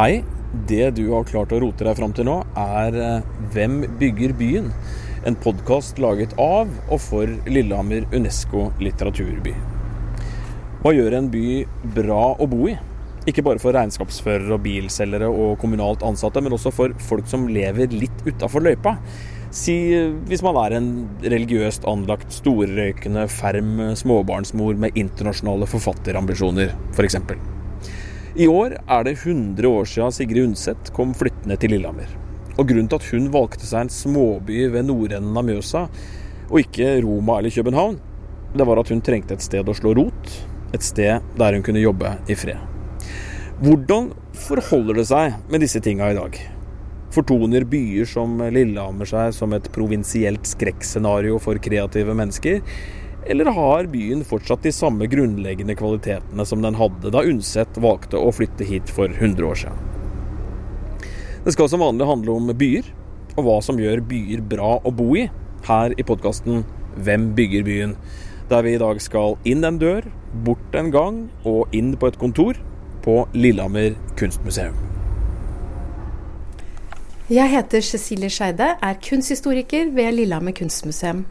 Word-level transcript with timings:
Hei. 0.00 0.22
Det 0.64 0.86
du 0.96 1.10
har 1.10 1.26
klart 1.28 1.50
å 1.52 1.58
rote 1.60 1.84
deg 1.84 1.98
fram 1.98 2.14
til 2.16 2.24
nå, 2.24 2.38
er 2.56 2.94
eh, 2.96 3.26
Hvem 3.52 3.82
bygger 4.00 4.32
byen? 4.38 4.70
En 5.28 5.36
podkast 5.36 6.00
laget 6.00 6.32
av 6.40 6.70
og 6.86 7.02
for 7.04 7.28
Lillehammer 7.44 8.06
Unesco 8.16 8.70
litteraturby. 8.80 9.52
Hva 10.80 10.94
gjør 10.96 11.18
en 11.18 11.28
by 11.34 11.44
bra 11.98 12.22
å 12.32 12.48
bo 12.48 12.70
i? 12.72 12.78
Ikke 13.28 13.44
bare 13.44 13.60
for 13.60 13.76
regnskapsførere 13.76 14.56
og 14.56 14.64
bilselgere 14.64 15.28
og 15.28 15.60
kommunalt 15.60 16.08
ansatte, 16.08 16.40
men 16.40 16.56
også 16.56 16.72
for 16.72 16.96
folk 17.10 17.28
som 17.28 17.44
lever 17.52 17.92
litt 17.92 18.24
utafor 18.24 18.64
løypa. 18.70 18.96
Si 19.52 19.76
hvis 20.32 20.48
man 20.48 20.64
er 20.64 20.80
en 20.80 20.92
religiøst 21.20 21.84
anlagt, 21.92 22.32
storrøykende, 22.40 23.28
ferm 23.28 23.90
småbarnsmor 24.00 24.80
med 24.80 24.96
internasjonale 24.96 25.68
forfatterambisjoner, 25.68 26.72
f.eks. 26.96 27.20
For 27.20 27.59
i 28.40 28.46
år 28.48 28.72
er 28.88 29.02
det 29.04 29.18
100 29.18 29.68
år 29.68 29.88
siden 29.88 30.14
Sigrid 30.16 30.46
Undset 30.46 30.90
kom 30.96 31.10
flyttende 31.12 31.58
til 31.60 31.74
Lillehammer. 31.74 32.08
Og 32.56 32.68
Grunnen 32.70 32.88
til 32.88 32.96
at 32.96 33.08
hun 33.12 33.26
valgte 33.34 33.66
seg 33.68 33.84
en 33.84 33.92
småby 33.92 34.62
ved 34.72 34.86
nordenden 34.88 35.36
av 35.36 35.44
Mjøsa, 35.44 35.82
og 36.48 36.62
ikke 36.62 36.94
Roma 37.04 37.36
eller 37.38 37.52
København, 37.52 37.98
det 38.56 38.66
var 38.66 38.80
at 38.80 38.88
hun 38.90 39.02
trengte 39.04 39.36
et 39.36 39.44
sted 39.44 39.68
å 39.68 39.74
slå 39.76 39.92
rot. 39.98 40.32
Et 40.72 40.82
sted 40.82 41.20
der 41.38 41.56
hun 41.56 41.66
kunne 41.66 41.82
jobbe 41.82 42.14
i 42.30 42.36
fred. 42.38 42.58
Hvordan 43.60 44.08
forholder 44.46 45.02
det 45.02 45.06
seg 45.10 45.36
med 45.52 45.60
disse 45.66 45.82
tinga 45.84 46.08
i 46.08 46.16
dag? 46.16 46.40
Fortoner 47.12 47.66
byer 47.68 48.08
som 48.08 48.40
Lillehammer 48.40 49.08
seg 49.10 49.34
som 49.36 49.52
et 49.52 49.68
provinsielt 49.74 50.48
skrekkscenario 50.48 51.36
for 51.42 51.60
kreative 51.60 52.16
mennesker? 52.16 52.64
Eller 53.26 53.44
har 53.44 53.88
byen 53.92 54.24
fortsatt 54.24 54.62
de 54.64 54.72
samme 54.72 55.06
grunnleggende 55.10 55.74
kvalitetene 55.76 56.46
som 56.46 56.62
den 56.64 56.78
hadde 56.78 57.12
da 57.12 57.24
Undset 57.28 57.76
valgte 57.80 58.16
å 58.20 58.32
flytte 58.32 58.64
hit 58.64 58.88
for 58.88 59.12
100 59.12 59.46
år 59.46 59.60
siden? 59.64 59.86
Det 61.44 61.52
skal 61.54 61.68
som 61.72 61.84
vanlig 61.84 62.08
handle 62.08 62.36
om 62.36 62.50
byer, 62.56 62.88
og 63.36 63.44
hva 63.46 63.60
som 63.64 63.78
gjør 63.80 64.02
byer 64.08 64.42
bra 64.44 64.74
å 64.84 64.92
bo 64.92 65.12
i, 65.16 65.28
her 65.68 65.94
i 65.96 66.04
podkasten 66.06 66.64
Hvem 67.00 67.30
bygger 67.36 67.62
byen? 67.64 67.94
Der 68.50 68.64
vi 68.66 68.74
i 68.74 68.80
dag 68.82 68.98
skal 69.00 69.36
inn 69.46 69.62
en 69.64 69.78
dør, 69.78 70.08
bort 70.44 70.74
en 70.74 70.90
gang 70.90 71.20
og 71.46 71.70
inn 71.76 71.92
på 71.96 72.10
et 72.10 72.18
kontor 72.18 72.58
på 73.04 73.22
Lillehammer 73.36 73.94
kunstmuseum. 74.18 74.74
Jeg 77.30 77.46
heter 77.52 77.84
Cecilie 77.86 78.30
Skeide, 78.32 78.72
er 78.82 78.96
kunsthistoriker 79.06 79.92
ved 79.94 80.16
Lillehammer 80.18 80.56
kunstmuseum. 80.56 81.22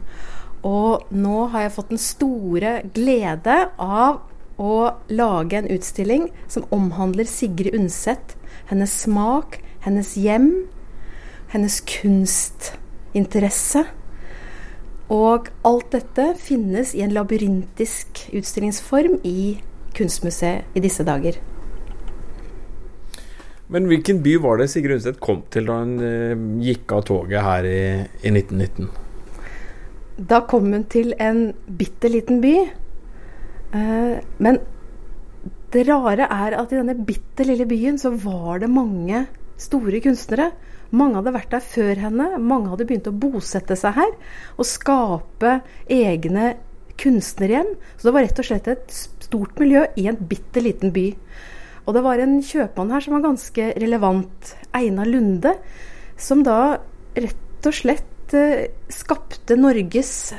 Og 0.66 1.06
nå 1.14 1.46
har 1.52 1.64
jeg 1.64 1.74
fått 1.76 1.92
den 1.94 2.02
store 2.02 2.72
glede 2.96 3.56
av 3.80 4.20
å 4.60 4.74
lage 5.08 5.56
en 5.56 5.70
utstilling 5.72 6.28
som 6.52 6.66
omhandler 6.74 7.28
Sigrid 7.28 7.74
Undset. 7.76 8.36
Hennes 8.68 8.92
smak, 9.06 9.60
hennes 9.86 10.12
hjem, 10.20 10.50
hennes 11.54 11.80
kunstinteresse. 11.88 13.86
Og 15.10 15.48
alt 15.66 15.90
dette 15.96 16.34
finnes 16.38 16.92
i 16.94 17.02
en 17.02 17.16
labyrintisk 17.16 18.28
utstillingsform 18.36 19.18
i 19.26 19.58
Kunstmuseet 19.96 20.76
i 20.78 20.80
disse 20.84 21.02
dager. 21.02 21.40
Men 23.70 23.86
hvilken 23.90 24.20
by 24.22 24.36
var 24.42 24.60
det 24.60 24.68
Sigrid 24.70 25.00
Undset 25.00 25.18
kom 25.22 25.42
til 25.50 25.66
da 25.66 25.80
hun 25.80 25.96
eh, 26.02 26.34
gikk 26.62 26.94
av 26.94 27.04
toget 27.06 27.42
her 27.46 27.66
i, 27.66 27.82
i 28.22 28.30
1919? 28.30 29.09
Da 30.20 30.42
kom 30.44 30.68
hun 30.74 30.84
til 30.92 31.14
en 31.22 31.50
bitte 31.64 32.10
liten 32.12 32.42
by. 32.42 32.54
Eh, 33.72 34.16
men 34.42 34.58
det 35.72 35.86
rare 35.88 36.26
er 36.26 36.56
at 36.58 36.72
i 36.72 36.76
denne 36.80 36.96
bitte 37.06 37.46
lille 37.46 37.64
byen 37.70 37.96
så 38.00 38.12
var 38.12 38.60
det 38.60 38.68
mange 38.72 39.24
store 39.60 40.02
kunstnere. 40.04 40.50
Mange 40.90 41.20
hadde 41.20 41.34
vært 41.36 41.54
der 41.54 41.64
før 41.64 42.02
henne. 42.04 42.26
Mange 42.42 42.72
hadde 42.72 42.88
begynt 42.88 43.08
å 43.08 43.16
bosette 43.16 43.78
seg 43.78 43.96
her 43.96 44.12
og 44.56 44.68
skape 44.68 45.60
egne 45.88 46.54
kunstnerhjem. 47.00 47.72
Så 47.96 48.08
det 48.08 48.14
var 48.16 48.26
rett 48.26 48.42
og 48.42 48.48
slett 48.50 48.68
et 48.68 48.92
stort 48.92 49.56
miljø 49.62 49.86
i 49.96 50.08
en 50.10 50.20
bitte 50.20 50.60
liten 50.64 50.92
by. 50.92 51.06
Og 51.86 51.96
det 51.96 52.04
var 52.04 52.20
en 52.20 52.40
kjøpmann 52.44 52.92
her 52.92 53.04
som 53.04 53.16
var 53.16 53.24
ganske 53.30 53.72
relevant, 53.80 54.54
Einar 54.76 55.08
Lunde, 55.08 55.54
som 56.20 56.44
da 56.44 56.76
rett 57.16 57.68
og 57.70 57.76
slett 57.76 58.09
skapte 58.92 59.56
Norges 59.58 60.32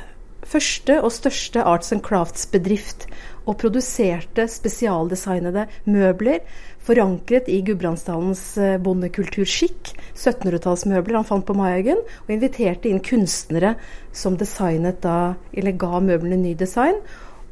første 0.51 0.97
og 1.03 1.13
største 1.13 1.63
arts 1.67 1.93
and 1.95 2.03
crafts-bedrift 2.05 3.07
og 3.49 3.57
produserte 3.61 4.45
spesialdesignede 4.51 5.65
møbler 5.89 6.41
forankret 6.85 7.49
i 7.51 7.61
Gudbrandsdalens 7.65 8.43
eh, 8.61 8.77
bondekulturskikk. 8.81 9.93
1700-tallsmøbler 10.17 11.19
han 11.19 11.27
fant 11.27 11.45
på 11.47 11.55
Maihaugen, 11.57 12.01
og 12.25 12.33
inviterte 12.33 12.89
inn 12.89 13.01
kunstnere 13.05 13.75
som 14.13 14.37
designet 14.39 15.01
da, 15.05 15.33
eller 15.53 15.77
ga 15.77 16.01
møblene 16.03 16.41
ny 16.41 16.55
design. 16.57 16.99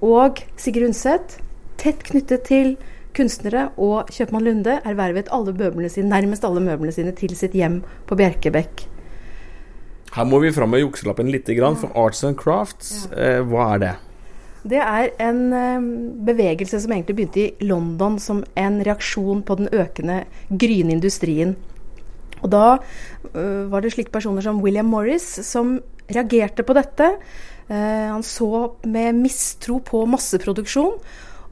Og 0.06 0.42
Sigrid 0.60 0.92
Undset, 0.92 1.40
tett 1.82 2.06
knyttet 2.10 2.48
til 2.50 2.76
kunstnere 3.18 3.70
og 3.82 4.12
kjøpmann 4.14 4.46
Lunde, 4.46 4.80
ervervet 4.86 5.32
alle 5.34 5.56
møblene 5.58 5.90
sine, 5.92 6.12
nærmest 6.14 6.46
alle 6.46 6.64
møblene 6.64 6.94
sine 6.96 7.16
til 7.18 7.36
sitt 7.38 7.58
hjem 7.58 7.82
på 8.10 8.18
Bjerkebekk. 8.20 8.88
Her 10.20 10.28
må 10.28 10.42
vi 10.44 10.50
fram 10.52 10.74
med 10.74 10.82
jukselappen 10.82 11.30
litt, 11.32 11.48
for 11.80 11.96
Arts 11.96 12.26
and 12.28 12.36
Crafts, 12.36 13.08
eh, 13.16 13.40
hva 13.40 13.70
er 13.76 13.80
det? 13.80 13.92
Det 14.68 14.82
er 14.84 15.14
en 15.24 15.54
eh, 15.56 15.86
bevegelse 16.28 16.82
som 16.84 16.92
egentlig 16.92 17.16
begynte 17.16 17.46
i 17.46 17.68
London 17.70 18.18
som 18.20 18.42
en 18.60 18.82
reaksjon 18.84 19.46
på 19.48 19.56
den 19.62 19.70
økende 19.72 20.26
gryende 20.52 20.98
industrien. 20.98 21.56
Og 22.44 22.52
da 22.52 22.66
uh, 22.80 23.64
var 23.72 23.84
det 23.84 23.94
slike 23.96 24.12
personer 24.12 24.44
som 24.44 24.62
William 24.64 24.88
Morris 24.92 25.26
som 25.48 25.78
reagerte 26.08 26.64
på 26.64 26.76
dette. 26.76 27.10
Uh, 27.72 28.12
han 28.12 28.24
så 28.24 28.76
med 28.88 29.20
mistro 29.20 29.80
på 29.84 30.06
masseproduksjon 30.08 31.00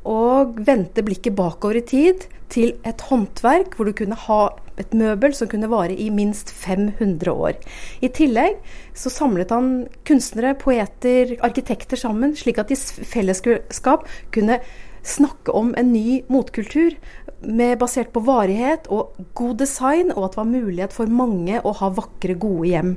og 0.08 0.62
vendte 0.68 1.04
blikket 1.04 1.36
bakover 1.36 1.82
i 1.82 1.88
tid 1.88 2.28
til 2.52 2.78
et 2.88 3.04
håndverk 3.10 3.76
hvor 3.76 3.88
du 3.88 3.96
kunne 3.96 4.20
ha 4.28 4.42
et 4.78 4.94
møbel 4.98 5.34
som 5.36 5.50
kunne 5.52 5.70
vare 5.72 5.96
i 5.96 6.10
minst 6.14 6.52
500 6.54 7.34
år. 7.34 7.58
I 8.02 8.10
tillegg 8.14 8.60
så 8.98 9.12
samlet 9.14 9.54
han 9.54 9.88
kunstnere, 10.08 10.56
poeter, 10.60 11.36
arkitekter 11.46 12.00
sammen, 12.00 12.36
slik 12.38 12.62
at 12.62 12.70
de 12.72 12.78
i 12.78 13.08
fellesskap 13.08 14.06
kunne 14.36 14.60
snakke 15.08 15.54
om 15.56 15.72
en 15.80 15.92
ny 15.94 16.22
motkultur 16.32 16.98
med, 17.42 17.78
basert 17.80 18.12
på 18.14 18.24
varighet 18.28 18.90
og 18.92 19.18
god 19.38 19.60
design, 19.62 20.12
og 20.12 20.26
at 20.28 20.36
det 20.36 20.42
var 20.42 20.52
mulighet 20.52 20.96
for 20.96 21.12
mange 21.12 21.62
å 21.64 21.74
ha 21.80 21.92
vakre, 21.96 22.36
gode 22.38 22.72
hjem. 22.72 22.96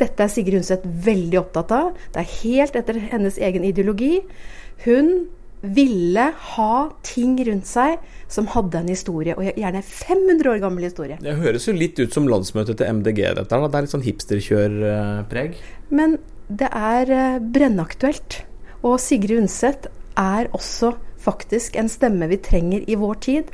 Dette 0.00 0.24
er 0.24 0.32
Sigrid 0.32 0.62
Undset 0.62 0.86
veldig 1.04 1.38
opptatt 1.42 1.74
av. 1.76 1.92
Det 2.12 2.22
er 2.22 2.34
helt 2.40 2.78
etter 2.78 2.98
hennes 3.10 3.36
egen 3.38 3.66
ideologi. 3.68 4.20
Hun 4.86 5.28
ville 5.60 6.26
ha 6.54 6.74
ting 7.04 7.36
rundt 7.46 7.68
seg 7.68 8.00
som 8.30 8.48
hadde 8.54 8.80
en 8.80 8.90
historie, 8.90 9.34
og 9.36 9.44
gjerne 9.44 9.82
500 9.84 10.52
år 10.52 10.62
gammel 10.62 10.86
historie. 10.86 11.18
Det 11.20 11.36
høres 11.40 11.66
jo 11.68 11.74
litt 11.76 11.98
ut 12.00 12.14
som 12.14 12.28
landsmøtet 12.30 12.80
til 12.80 13.00
MDG, 13.00 13.22
dette. 13.40 13.60
Det 13.60 13.78
er 13.78 13.86
litt 13.86 13.94
sånn 13.94 14.06
hipsterkjørpreg? 14.06 15.58
Men 15.92 16.16
det 16.48 16.70
er 16.72 17.12
eh, 17.14 17.38
brennaktuelt. 17.42 18.42
Og 18.86 18.96
Sigrid 19.02 19.42
Undset 19.42 19.90
er 20.18 20.48
også 20.56 20.94
faktisk 21.20 21.76
en 21.76 21.90
stemme 21.92 22.30
vi 22.30 22.40
trenger 22.40 22.86
i 22.88 22.96
vår 22.96 23.18
tid. 23.26 23.50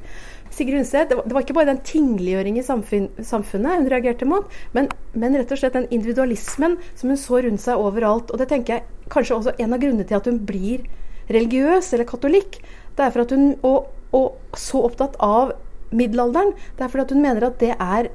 Sigrid 0.55 0.79
Undset, 0.79 1.11
det 1.11 1.35
var 1.35 1.43
ikke 1.43 1.57
bare 1.57 1.73
den 1.73 1.83
tingliggjøring 1.85 2.61
i 2.61 2.65
samfunnet 2.65 3.81
hun 3.81 3.89
reagerte 3.91 4.29
mot, 4.29 4.47
men, 4.73 4.89
men, 5.13 5.35
rett 5.37 5.51
og 5.53 5.61
slett 5.61 5.75
den 5.77 5.89
individualismen 5.93 6.79
som 6.95 7.11
hun 7.13 7.21
så 7.21 7.43
rundt 7.45 7.65
seg 7.65 7.83
overalt. 7.83 8.31
Og 8.31 8.41
det 8.41 8.49
tenker 8.53 8.79
jeg 8.79 9.11
kanskje 9.13 9.37
også 9.37 9.57
en 9.59 9.77
av 9.77 9.83
grunnene 9.83 10.07
til 10.09 10.21
at 10.21 10.31
hun 10.31 10.41
blir 10.49 10.87
religiøs 11.33 11.93
eller 11.93 12.09
katolikk. 12.09 12.61
Det 12.97 13.05
er 13.05 13.15
for 13.15 13.27
at 13.27 13.35
hun, 13.37 13.55
og, 13.67 13.91
og 14.17 14.59
så 14.59 14.83
opptatt 14.89 15.19
av 15.23 15.55
middelalderen. 15.97 16.55
Det 16.77 16.85
er 16.85 16.93
fordi 16.93 17.07
at 17.07 17.15
hun 17.15 17.25
mener 17.25 17.49
at 17.49 17.59
det 17.63 17.73
er, 17.75 18.11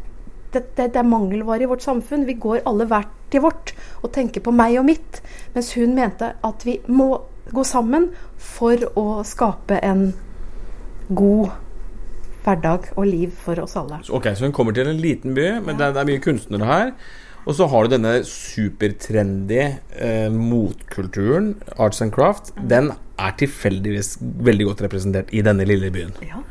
det, 0.53 0.63
det, 0.77 0.91
det 0.93 1.01
er 1.01 1.07
mangelvare 1.07 1.65
i 1.65 1.71
vårt 1.71 1.85
samfunn. 1.85 2.27
Vi 2.27 2.39
går 2.41 2.63
alle 2.69 2.87
hvert 2.89 3.17
til 3.31 3.45
vårt 3.45 3.73
og 4.01 4.11
tenker 4.15 4.43
på 4.43 4.53
meg 4.55 4.77
og 4.81 4.87
mitt. 4.89 5.21
Mens 5.55 5.73
hun 5.77 5.95
mente 5.97 6.33
at 6.43 6.67
vi 6.67 6.79
må 6.91 7.13
gå 7.51 7.63
sammen 7.67 8.11
for 8.39 8.89
å 8.99 9.23
skape 9.27 9.79
en 9.83 10.11
god 11.11 11.51
hverdag 12.45 12.91
og 12.95 13.05
liv 13.05 13.33
for 13.37 13.59
oss 13.61 13.75
alle. 13.77 14.01
Ok, 14.09 14.31
Så 14.35 14.47
hun 14.47 14.55
kommer 14.55 14.73
til 14.73 14.87
en 14.87 15.01
liten 15.01 15.35
by, 15.37 15.59
men 15.61 15.77
ja. 15.77 15.91
det, 15.91 16.01
er 16.01 16.09
mye 16.09 16.23
kunstnere 16.23 16.69
her. 16.69 16.93
Og 17.45 17.55
så 17.57 17.65
har 17.71 17.85
du 17.85 17.95
denne 17.95 18.13
supertrendy 18.27 19.61
eh, 19.61 20.29
motkulturen, 20.33 21.55
arts 21.81 22.03
and 22.05 22.13
craft. 22.13 22.51
Mm. 22.55 22.67
Den 22.69 22.91
er 23.21 23.37
tilfeldigvis 23.39 24.15
veldig 24.21 24.67
godt 24.69 24.83
representert 24.85 25.33
i 25.33 25.41
denne 25.45 25.65
lille 25.65 25.89
byen. 25.93 26.13
Ja. 26.25 26.43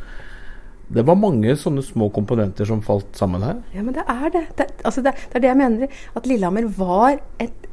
Det 0.90 1.04
var 1.06 1.18
mange 1.18 1.54
sånne 1.54 1.84
små 1.86 2.08
komponenter 2.10 2.66
som 2.66 2.82
falt 2.82 3.14
sammen 3.18 3.44
her. 3.46 3.60
Ja, 3.76 3.84
men 3.86 3.94
det 3.94 4.02
er 4.10 4.32
det. 4.34 4.44
Det, 4.58 4.66
altså 4.82 5.04
det, 5.06 5.14
det 5.30 5.38
er 5.38 5.44
det 5.44 5.52
jeg 5.52 5.60
mener. 5.60 6.00
At 6.18 6.26
Lillehammer 6.26 6.66
var 6.74 7.20
et 7.38 7.68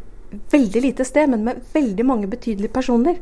veldig 0.51 0.83
lite 0.83 1.07
sted, 1.07 1.31
men 1.31 1.47
med 1.47 1.63
veldig 1.73 2.05
mange 2.05 2.29
betydelige 2.29 2.75
personer. 2.75 3.17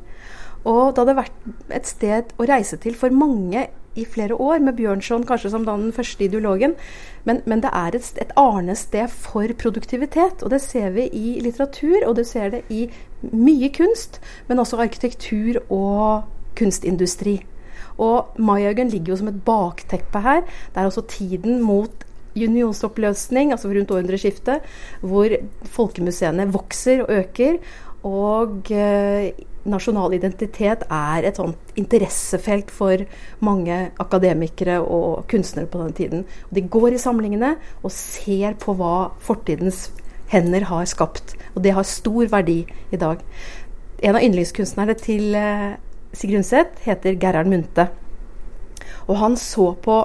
Og 0.66 0.92
det 0.92 1.04
hadde 1.04 1.20
vært 1.22 1.50
et 1.78 1.88
sted 1.88 2.36
å 2.36 2.48
reise 2.50 2.80
til 2.82 2.98
for 3.00 3.14
mange 3.16 3.68
i 3.96 4.06
flere 4.06 4.36
år, 4.36 4.60
med 4.60 4.76
Bjørnson 4.78 5.26
kanskje 5.28 5.52
som 5.54 5.66
den 5.68 5.92
første 5.96 6.26
ideologen. 6.26 6.76
Men, 7.24 7.42
men 7.46 7.64
det 7.64 7.72
er 7.74 7.96
et, 7.96 8.12
et 8.22 8.34
arnested 8.40 9.12
for 9.12 9.56
produktivitet. 9.62 10.44
Og 10.44 10.52
det 10.54 10.62
ser 10.62 10.92
vi 10.96 11.08
i 11.08 11.40
litteratur, 11.44 11.98
og 12.06 12.16
du 12.20 12.24
ser 12.28 12.52
det 12.58 12.64
i 12.70 12.86
mye 13.32 13.72
kunst, 13.74 14.22
men 14.48 14.62
også 14.62 14.82
arkitektur 14.84 15.62
og 15.70 16.26
kunstindustri. 16.60 17.40
Og 18.02 18.36
Maihaugen 18.38 18.92
ligger 18.92 19.14
jo 19.14 19.22
som 19.22 19.32
et 19.32 19.44
bakteppe 19.48 20.22
her. 20.24 20.44
Det 20.74 20.82
er 20.82 20.90
også 20.90 21.06
tiden 21.08 21.62
mot 21.64 22.06
unionsoppløsning, 22.36 23.52
altså 23.52 23.72
rundt 23.72 23.92
århundreskiftet, 23.92 24.64
hvor 25.02 25.36
folkemuseene 25.78 26.50
vokser 26.52 27.06
og 27.06 27.14
øker. 27.22 27.60
Og 28.04 28.72
eh, 28.72 29.32
nasjonal 29.70 30.14
identitet 30.16 30.86
er 30.94 31.26
et 31.26 31.40
sånt 31.40 31.76
interessefelt 31.80 32.72
for 32.74 33.02
mange 33.46 33.78
akademikere 34.02 34.80
og 34.82 35.26
kunstnere 35.32 35.70
på 35.72 35.82
den 35.82 35.96
tiden. 35.98 36.26
De 36.54 36.62
går 36.62 36.96
i 36.96 37.02
samlingene 37.02 37.56
og 37.82 37.94
ser 37.94 38.58
på 38.62 38.76
hva 38.78 39.12
fortidens 39.26 39.90
hender 40.32 40.68
har 40.70 40.86
skapt. 40.90 41.36
Og 41.56 41.64
det 41.66 41.76
har 41.78 41.88
stor 41.88 42.30
verdi 42.32 42.62
i 42.92 43.02
dag. 43.02 43.22
En 44.04 44.18
av 44.18 44.24
yndlingskunstnerne 44.26 44.96
til 45.00 45.36
eh, 45.38 45.76
Sigrid 46.16 46.42
Undset 46.42 46.82
heter 46.86 47.18
Gerhard 47.20 47.50
Munthe. 47.52 47.90
Og 49.08 49.20
han 49.22 49.38
så 49.40 49.74
på 49.82 50.00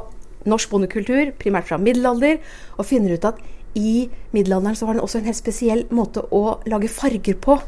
norsk 0.49 0.71
bondekultur, 0.73 1.33
primært 1.41 1.69
fra 1.69 1.79
middelalder, 1.81 2.39
og 2.79 2.89
finner 2.89 3.17
ut 3.17 3.27
at 3.29 3.41
i 3.79 4.09
middelalderen 4.35 4.77
så 4.77 4.87
var 4.89 4.97
det 4.97 5.03
også 5.05 5.21
en 5.21 5.29
helt 5.29 5.39
spesiell 5.39 5.85
måte 5.95 6.25
å 6.35 6.61
lage 6.71 6.91
farger 6.91 7.37
på. 7.39 7.59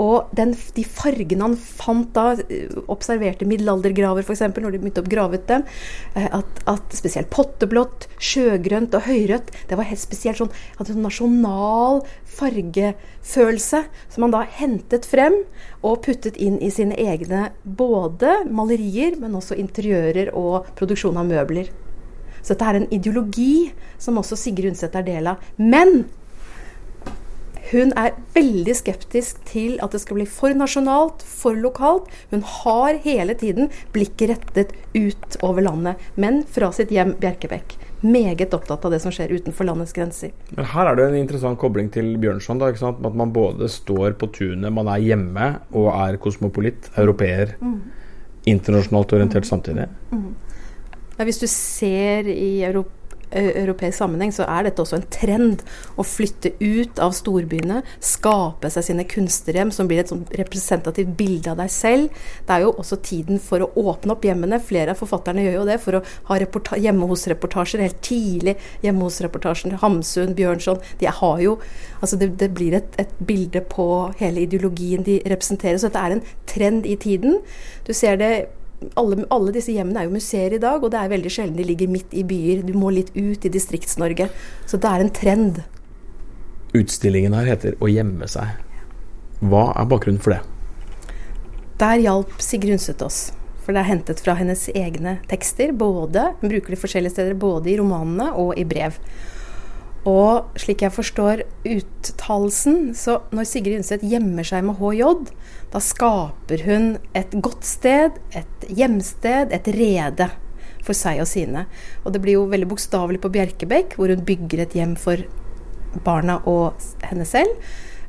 Og 0.00 0.30
den, 0.36 0.54
de 0.76 0.84
fargene 0.86 1.44
han 1.44 1.56
fant 1.58 2.08
da, 2.16 2.36
observerte 2.92 3.46
middelaldergraver 3.48 4.24
f.eks., 4.24 4.44
når 4.56 4.74
de 4.74 4.80
begynte 4.80 5.04
å 5.04 5.10
grave 5.10 5.40
ut 5.40 5.46
dem, 5.50 5.66
eh, 6.14 6.28
at, 6.28 6.62
at, 6.70 6.96
spesielt 6.96 7.30
potteblått, 7.32 8.08
sjøgrønt 8.22 8.96
og 8.96 9.06
høyrødt, 9.08 9.52
det 9.68 9.78
var 9.78 9.88
helt 9.90 10.02
spesielt 10.02 10.40
sånn, 10.40 10.52
hadde 10.78 10.96
en 10.96 11.06
nasjonal 11.06 12.02
fargefølelse 12.32 13.84
som 14.12 14.26
han 14.26 14.34
da 14.34 14.42
hentet 14.58 15.08
frem 15.08 15.42
og 15.82 16.02
puttet 16.06 16.38
inn 16.40 16.58
i 16.62 16.72
sine 16.72 16.96
egne 16.98 17.50
både 17.62 18.42
malerier, 18.50 19.18
men 19.20 19.36
også 19.38 19.58
interiører 19.60 20.32
og 20.38 20.72
produksjon 20.78 21.20
av 21.20 21.28
møbler. 21.28 21.70
Så 22.42 22.54
dette 22.54 22.66
er 22.66 22.80
en 22.80 22.90
ideologi 22.90 23.70
som 24.02 24.18
også 24.18 24.38
Sigrid 24.38 24.72
Undset 24.72 24.96
er 24.98 25.06
del 25.06 25.30
av. 25.30 25.42
Men 25.62 26.04
hun 27.70 27.92
er 27.98 28.16
veldig 28.34 28.74
skeptisk 28.74 29.38
til 29.48 29.78
at 29.84 29.94
det 29.94 30.02
skal 30.02 30.18
bli 30.18 30.26
for 30.28 30.54
nasjonalt, 30.56 31.22
for 31.22 31.56
lokalt. 31.58 32.08
Hun 32.32 32.42
har 32.58 32.98
hele 33.04 33.36
tiden 33.38 33.70
blikket 33.94 34.32
rettet 34.32 34.74
ut 34.96 35.38
over 35.46 35.62
landet, 35.64 36.00
men 36.18 36.42
fra 36.42 36.72
sitt 36.74 36.92
hjem 36.92 37.14
Bjerkebekk. 37.22 37.76
Meget 38.02 38.54
opptatt 38.56 38.82
av 38.84 38.90
det 38.90 38.98
som 39.04 39.14
skjer 39.14 39.30
utenfor 39.30 39.68
landets 39.68 39.94
grenser. 39.94 40.32
Men 40.56 40.66
Her 40.72 40.90
er 40.90 40.98
det 40.98 41.08
en 41.08 41.20
interessant 41.20 41.60
kobling 41.60 41.90
til 41.94 42.16
Bjørnson. 42.18 42.58
Da, 42.58 42.72
At 42.72 43.14
man 43.14 43.32
både 43.32 43.68
står 43.70 44.18
på 44.18 44.32
tunet, 44.34 44.72
man 44.72 44.90
er 44.90 45.04
hjemme 45.04 45.52
og 45.70 45.92
er 45.94 46.18
kosmopolitt, 46.18 46.90
europeer. 46.98 47.54
Mm. 47.62 47.78
Internasjonalt 48.50 49.14
orientert 49.14 49.46
samtidig. 49.46 49.86
Mm. 50.10 50.32
Ja, 51.14 51.24
hvis 51.28 51.38
du 51.38 51.46
ser 51.46 52.26
i 52.26 52.64
Europa 52.66 53.01
europeisk 53.32 53.98
sammenheng, 53.98 54.32
så 54.34 54.46
er 54.48 54.68
dette 54.68 54.82
også 54.82 54.98
en 55.00 55.08
trend. 55.12 55.62
Å 55.96 56.06
flytte 56.06 56.54
ut 56.60 57.00
av 57.02 57.14
storbyene, 57.16 57.82
skape 58.02 58.70
seg 58.72 58.86
sine 58.88 59.06
kunstnerhjem 59.08 59.72
som 59.74 59.88
blir 59.90 60.02
et 60.02 60.12
representativt 60.38 61.14
bilde 61.18 61.52
av 61.52 61.60
deg 61.62 61.72
selv. 61.72 62.22
Det 62.46 62.56
er 62.56 62.66
jo 62.66 62.74
også 62.76 63.00
tiden 63.04 63.40
for 63.42 63.64
å 63.64 63.70
åpne 63.92 64.16
opp 64.16 64.26
hjemmene. 64.26 64.60
Flere 64.62 64.94
av 64.94 65.00
forfatterne 65.00 65.44
gjør 65.46 65.60
jo 65.60 65.68
det 65.68 65.78
for 65.82 65.98
å 65.98 66.04
ha 66.30 66.40
hjemme 66.80 67.08
hos-reportasjer 67.10 67.84
helt 67.84 68.02
tidlig. 68.04 68.56
Hjemme 68.84 69.06
hos-reportasjen 69.08 69.78
Hamsun, 69.82 70.36
Bjørnson. 70.38 70.82
De 71.00 71.10
har 71.10 71.42
jo 71.42 71.58
Altså 72.02 72.16
det, 72.18 72.32
det 72.40 72.48
blir 72.50 72.74
et, 72.74 72.96
et, 72.98 73.10
bilde 73.22 73.60
på 73.70 73.84
hele 74.18 74.42
ideologien 74.42 75.04
de 75.06 75.20
representerer. 75.30 75.78
Så 75.78 75.86
dette 75.86 76.00
er 76.02 76.16
en 76.16 76.24
trend 76.50 76.88
i 76.90 76.96
tiden. 76.98 77.38
Du 77.86 77.92
ser 77.94 78.18
det 78.18 78.32
alle, 78.98 79.24
alle, 79.34 79.52
disse 79.54 79.74
hjemmene 79.74 80.02
er 80.02 80.08
jo 80.08 80.16
museer 80.16 80.56
i 80.56 80.60
dag, 80.62 80.82
og 80.82 80.92
det 80.92 81.00
er 81.00 81.12
veldig 81.12 81.32
sjelden 81.32 81.58
de 81.60 81.66
ligger 81.68 81.90
midt 81.90 82.14
i 82.14 82.24
byer. 82.26 82.62
Du 82.66 82.72
må 82.78 82.90
litt 82.94 83.12
ut 83.16 83.44
i 83.46 83.52
Distrikts-Norge. 83.52 84.28
Så 84.66 84.80
det 84.80 84.90
er 84.90 85.04
en 85.04 85.12
trend. 85.14 85.62
Utstillingen 86.72 87.34
her 87.36 87.50
heter 87.52 87.76
'Å 87.76 87.90
gjemme 87.90 88.26
seg'. 88.26 88.56
Hva 89.42 89.72
er 89.76 89.86
bakgrunnen 89.90 90.22
for 90.22 90.30
det? 90.32 90.42
Der 91.78 91.98
hjalp 91.98 92.40
Sigrun 92.40 92.78
oss. 93.02 93.32
For 93.62 93.72
det 93.72 93.80
er 93.82 93.90
hentet 93.90 94.20
fra 94.20 94.34
hennes 94.34 94.68
egne 94.68 95.18
tekster. 95.28 95.72
både, 95.72 96.34
Hun 96.40 96.50
bruker 96.50 96.70
de 96.70 96.76
forskjellige 96.76 97.10
steder 97.12 97.34
både 97.34 97.70
i 97.70 97.78
romanene 97.78 98.32
og 98.34 98.58
i 98.58 98.64
brev. 98.64 98.98
Og 100.08 100.58
slik 100.58 100.82
jeg 100.82 100.94
forstår 100.94 101.44
uttalelsen, 101.62 102.90
så 102.98 103.20
når 103.30 103.46
Sigrid 103.46 103.78
Undset 103.78 104.02
gjemmer 104.02 104.46
seg 104.46 104.64
med 104.66 104.80
HJ, 104.80 105.04
da 105.70 105.82
skaper 105.82 106.64
hun 106.66 106.88
et 107.18 107.36
godt 107.44 107.62
sted, 107.66 108.18
et 108.34 108.66
hjemsted, 108.66 109.54
et 109.54 109.70
rede 109.76 110.26
for 110.82 110.98
seg 110.98 111.22
og 111.22 111.30
sine. 111.30 111.68
Og 112.02 112.14
det 112.14 112.22
blir 112.24 112.40
jo 112.40 112.50
veldig 112.50 112.68
bokstavelig 112.72 113.22
på 113.22 113.30
Bjerkebekk, 113.36 113.94
hvor 113.94 114.10
hun 114.10 114.26
bygger 114.26 114.64
et 114.64 114.76
hjem 114.76 114.96
for 114.98 115.22
barna 116.02 116.40
og 116.50 116.82
henne 117.06 117.26
selv. 117.28 117.54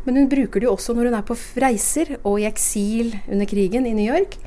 Men 0.04 0.18
hun 0.18 0.30
bruker 0.32 0.60
det 0.60 0.68
jo 0.68 0.74
også 0.74 0.96
når 0.98 1.12
hun 1.12 1.18
er 1.20 1.28
på 1.28 1.38
reiser 1.62 2.16
og 2.24 2.42
i 2.42 2.50
eksil 2.50 3.14
under 3.30 3.48
krigen 3.48 3.86
i 3.88 3.94
New 3.96 4.10
York. 4.10 4.40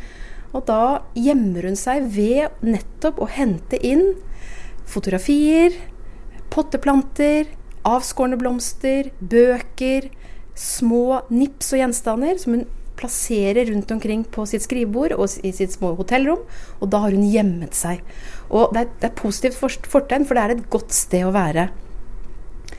Og 0.51 0.67
da 0.67 1.07
gjemmer 1.15 1.71
hun 1.71 1.79
seg 1.79 2.11
ved 2.11 2.65
nettopp 2.65 3.23
å 3.23 3.31
hente 3.31 3.79
inn 3.87 4.17
fotografier, 4.87 5.75
potteplanter, 6.57 7.51
avskårne 7.87 8.39
blomster, 8.41 9.13
bøker, 9.21 10.09
små 10.57 11.21
nips 11.29 11.75
og 11.75 11.83
gjenstander 11.83 12.41
som 12.41 12.57
hun 12.57 12.67
plasserer 12.97 13.69
rundt 13.69 13.91
omkring 13.93 14.23
på 14.33 14.47
sitt 14.49 14.65
skrivebord 14.65 15.13
og 15.19 15.29
i 15.45 15.53
sitt 15.53 15.75
små 15.75 15.93
hotellrom. 15.99 16.47
Og 16.81 16.89
da 16.93 17.03
har 17.05 17.13
hun 17.13 17.27
gjemmet 17.29 17.77
seg. 17.77 18.01
Og 18.49 18.73
det 18.73 18.87
er, 18.87 18.95
det 19.03 19.11
er 19.11 19.19
positivt 19.19 19.59
fortegn, 19.93 20.25
for 20.25 20.39
det 20.39 20.45
er 20.45 20.55
et 20.55 20.71
godt 20.73 20.97
sted 20.97 21.27
å 21.29 21.35
være. 21.37 21.69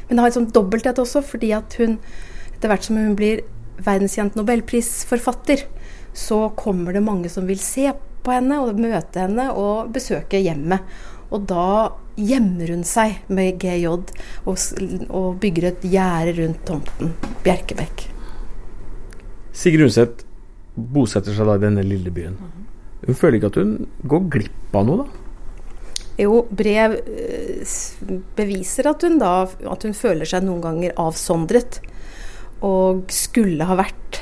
Men 0.07 0.17
det 0.17 0.23
har 0.23 0.31
et 0.31 0.39
sånt 0.39 0.55
dobbelthet 0.55 0.99
også, 1.03 1.21
fordi 1.25 1.51
at 1.55 1.77
hun 1.77 1.99
etter 2.55 2.71
hvert 2.71 2.87
som 2.87 2.97
hun 2.97 3.13
blir 3.17 3.43
verdenskjent 3.85 4.37
nobelprisforfatter, 4.39 5.67
så 6.17 6.47
kommer 6.57 6.95
det 6.95 7.05
mange 7.05 7.29
som 7.29 7.45
vil 7.45 7.61
se 7.61 7.91
på 8.25 8.33
henne 8.33 8.57
og 8.63 8.79
møte 8.81 9.21
henne 9.21 9.51
og 9.53 9.91
besøke 9.93 10.41
hjemmet. 10.41 10.81
Og 11.29 11.45
da 11.45 11.67
gjemmer 12.17 12.73
hun 12.73 12.83
seg 12.87 13.21
med 13.29 13.61
GJ 13.61 13.87
og, 13.93 14.11
og 15.07 15.27
bygger 15.41 15.69
et 15.71 15.85
gjerde 15.85 16.35
rundt 16.41 16.63
tomten. 16.67 17.13
Bjerkebekk. 17.45 18.07
Sigrid 19.57 19.87
Undset 19.87 20.25
bosetter 20.77 21.33
seg 21.33 21.49
da 21.49 21.57
i 21.57 21.63
denne 21.63 21.85
lille 21.85 22.13
byen. 22.13 22.37
Hun 23.05 23.17
føler 23.17 23.39
ikke 23.39 23.51
at 23.53 23.59
hun 23.61 23.73
går 24.09 24.29
glipp 24.33 24.77
av 24.77 24.85
noe, 24.87 25.05
da? 25.05 25.23
Jo, 26.17 26.39
brev 26.49 26.95
eh, 26.97 27.75
beviser 28.37 28.89
at 28.89 29.03
hun 29.05 29.19
da 29.21 29.33
at 29.45 29.85
hun 29.85 29.93
føler 29.97 30.25
seg 30.29 30.45
noen 30.47 30.63
ganger 30.63 30.95
avsondret. 31.01 31.79
Og 32.65 33.05
skulle 33.13 33.67
ha 33.69 33.77
vært 33.77 34.21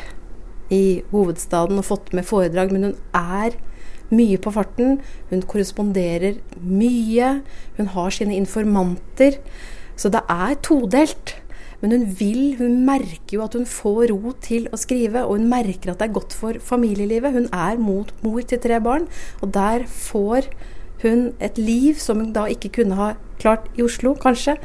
i 0.74 1.06
hovedstaden 1.12 1.80
og 1.80 1.88
fått 1.88 2.12
med 2.18 2.28
foredrag, 2.28 2.74
men 2.76 2.90
hun 2.90 2.98
er 3.16 3.56
mye 4.14 4.38
på 4.42 4.54
farten. 4.56 5.00
Hun 5.32 5.46
korresponderer 5.48 6.42
mye. 6.62 7.40
Hun 7.78 7.90
har 7.96 8.14
sine 8.14 8.38
informanter. 8.38 9.40
Så 9.96 10.12
det 10.14 10.22
er 10.30 10.56
todelt. 10.66 11.36
Men 11.82 11.92
hun 11.92 12.06
vil, 12.20 12.56
hun 12.58 12.80
merker 12.88 13.36
jo 13.38 13.44
at 13.46 13.56
hun 13.58 13.68
får 13.70 14.08
ro 14.10 14.32
til 14.42 14.70
å 14.74 14.80
skrive, 14.80 15.26
og 15.26 15.38
hun 15.38 15.50
merker 15.52 15.92
at 15.92 16.00
det 16.00 16.08
er 16.08 16.16
godt 16.16 16.34
for 16.34 16.58
familielivet. 16.64 17.36
Hun 17.36 17.50
er 17.54 17.78
mot 17.82 18.10
mor 18.24 18.42
til 18.42 18.62
tre 18.64 18.80
barn, 18.82 19.06
og 19.42 19.54
der 19.54 19.86
får 19.92 20.50
hun 21.04 21.28
et 21.44 21.60
liv 21.62 22.00
som 22.02 22.24
hun 22.24 22.34
da 22.34 22.48
ikke 22.50 22.72
kunne 22.80 22.98
ha 22.98 23.12
klart 23.42 23.68
i 23.78 23.84
Oslo, 23.86 24.16
kanskje. 24.18 24.56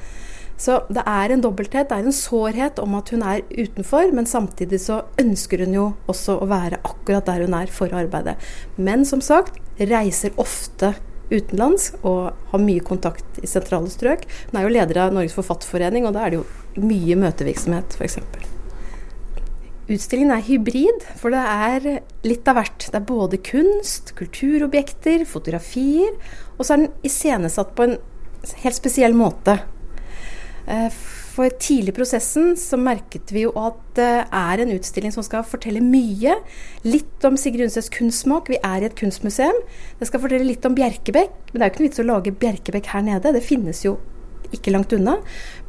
Så 0.60 0.82
det 0.92 1.02
er 1.08 1.32
en 1.32 1.40
dobbelthet, 1.40 1.88
det 1.88 1.96
er 1.96 2.04
en 2.04 2.14
sårhet 2.14 2.80
om 2.82 2.98
at 2.98 3.08
hun 3.14 3.22
er 3.24 3.44
utenfor, 3.48 4.10
men 4.12 4.28
samtidig 4.28 4.82
så 4.82 5.00
ønsker 5.20 5.64
hun 5.64 5.76
jo 5.76 5.86
også 6.10 6.36
å 6.36 6.48
være 6.50 6.82
akkurat 6.84 7.28
der 7.30 7.46
hun 7.46 7.56
er 7.56 7.72
for 7.72 7.88
å 7.88 8.02
arbeide. 8.02 8.36
Men 8.76 9.06
som 9.08 9.24
sagt, 9.24 9.56
reiser 9.80 10.36
ofte 10.40 10.92
utenlands 11.30 11.94
og 12.02 12.36
har 12.52 12.62
mye 12.62 12.84
kontakt 12.84 13.40
i 13.40 13.48
sentrale 13.48 13.88
strøk. 13.88 14.26
Hun 14.50 14.60
er 14.60 14.66
jo 14.66 14.74
leder 14.74 15.00
av 15.06 15.16
Norges 15.16 15.36
Forfatterforening, 15.38 16.04
og 16.04 16.16
da 16.16 16.26
er 16.26 16.34
det 16.34 16.42
jo 16.42 16.84
mye 16.84 17.16
møtevirksomhet, 17.24 17.96
f.eks. 17.96 18.20
Utstillingen 19.90 20.36
er 20.36 20.44
hybrid, 20.46 21.08
for 21.18 21.34
det 21.34 21.40
er 21.40 21.88
litt 22.28 22.46
av 22.50 22.60
hvert. 22.60 22.84
Det 22.92 23.00
er 23.00 23.08
både 23.08 23.40
kunst, 23.42 24.12
kulturobjekter, 24.18 25.24
fotografier, 25.26 26.14
og 26.58 26.66
så 26.66 26.76
er 26.76 26.84
den 26.84 27.06
iscenesatt 27.06 27.72
på 27.78 27.88
en 27.88 28.00
helt 28.60 28.76
spesiell 28.76 29.16
måte. 29.16 29.56
Eh, 30.70 30.90
for 31.30 31.50
tidlig 31.62 31.94
i 31.94 31.96
prosessen 31.96 32.52
så 32.58 32.78
merket 32.78 33.32
vi 33.34 33.44
jo 33.46 33.50
at 33.58 33.78
det 33.96 34.10
er 34.26 34.62
en 34.62 34.72
utstilling 34.74 35.12
som 35.14 35.24
skal 35.26 35.46
fortelle 35.46 35.82
mye. 35.82 36.36
Litt 36.86 37.26
om 37.26 37.38
Sigrid 37.40 37.66
Undsets 37.66 37.90
kunstsmak. 37.94 38.50
Vi 38.52 38.60
er 38.62 38.82
i 38.84 38.88
et 38.90 38.96
kunstmuseum. 38.98 39.58
Det 39.98 40.08
skal 40.08 40.22
fortelle 40.22 40.46
litt 40.46 40.66
om 40.68 40.76
Bjerkebekk. 40.78 41.36
Men 41.50 41.58
det 41.58 41.64
er 41.64 41.70
jo 41.70 41.74
ikke 41.74 41.82
noe 41.82 41.88
vits 41.88 42.02
å 42.02 42.08
lage 42.08 42.36
Bjerkebekk 42.44 42.90
her 42.94 43.06
nede. 43.06 43.34
Det 43.34 43.44
finnes 43.46 43.82
jo 43.86 43.96
ikke 44.54 44.74
langt 44.74 44.94
unna. 44.94 45.18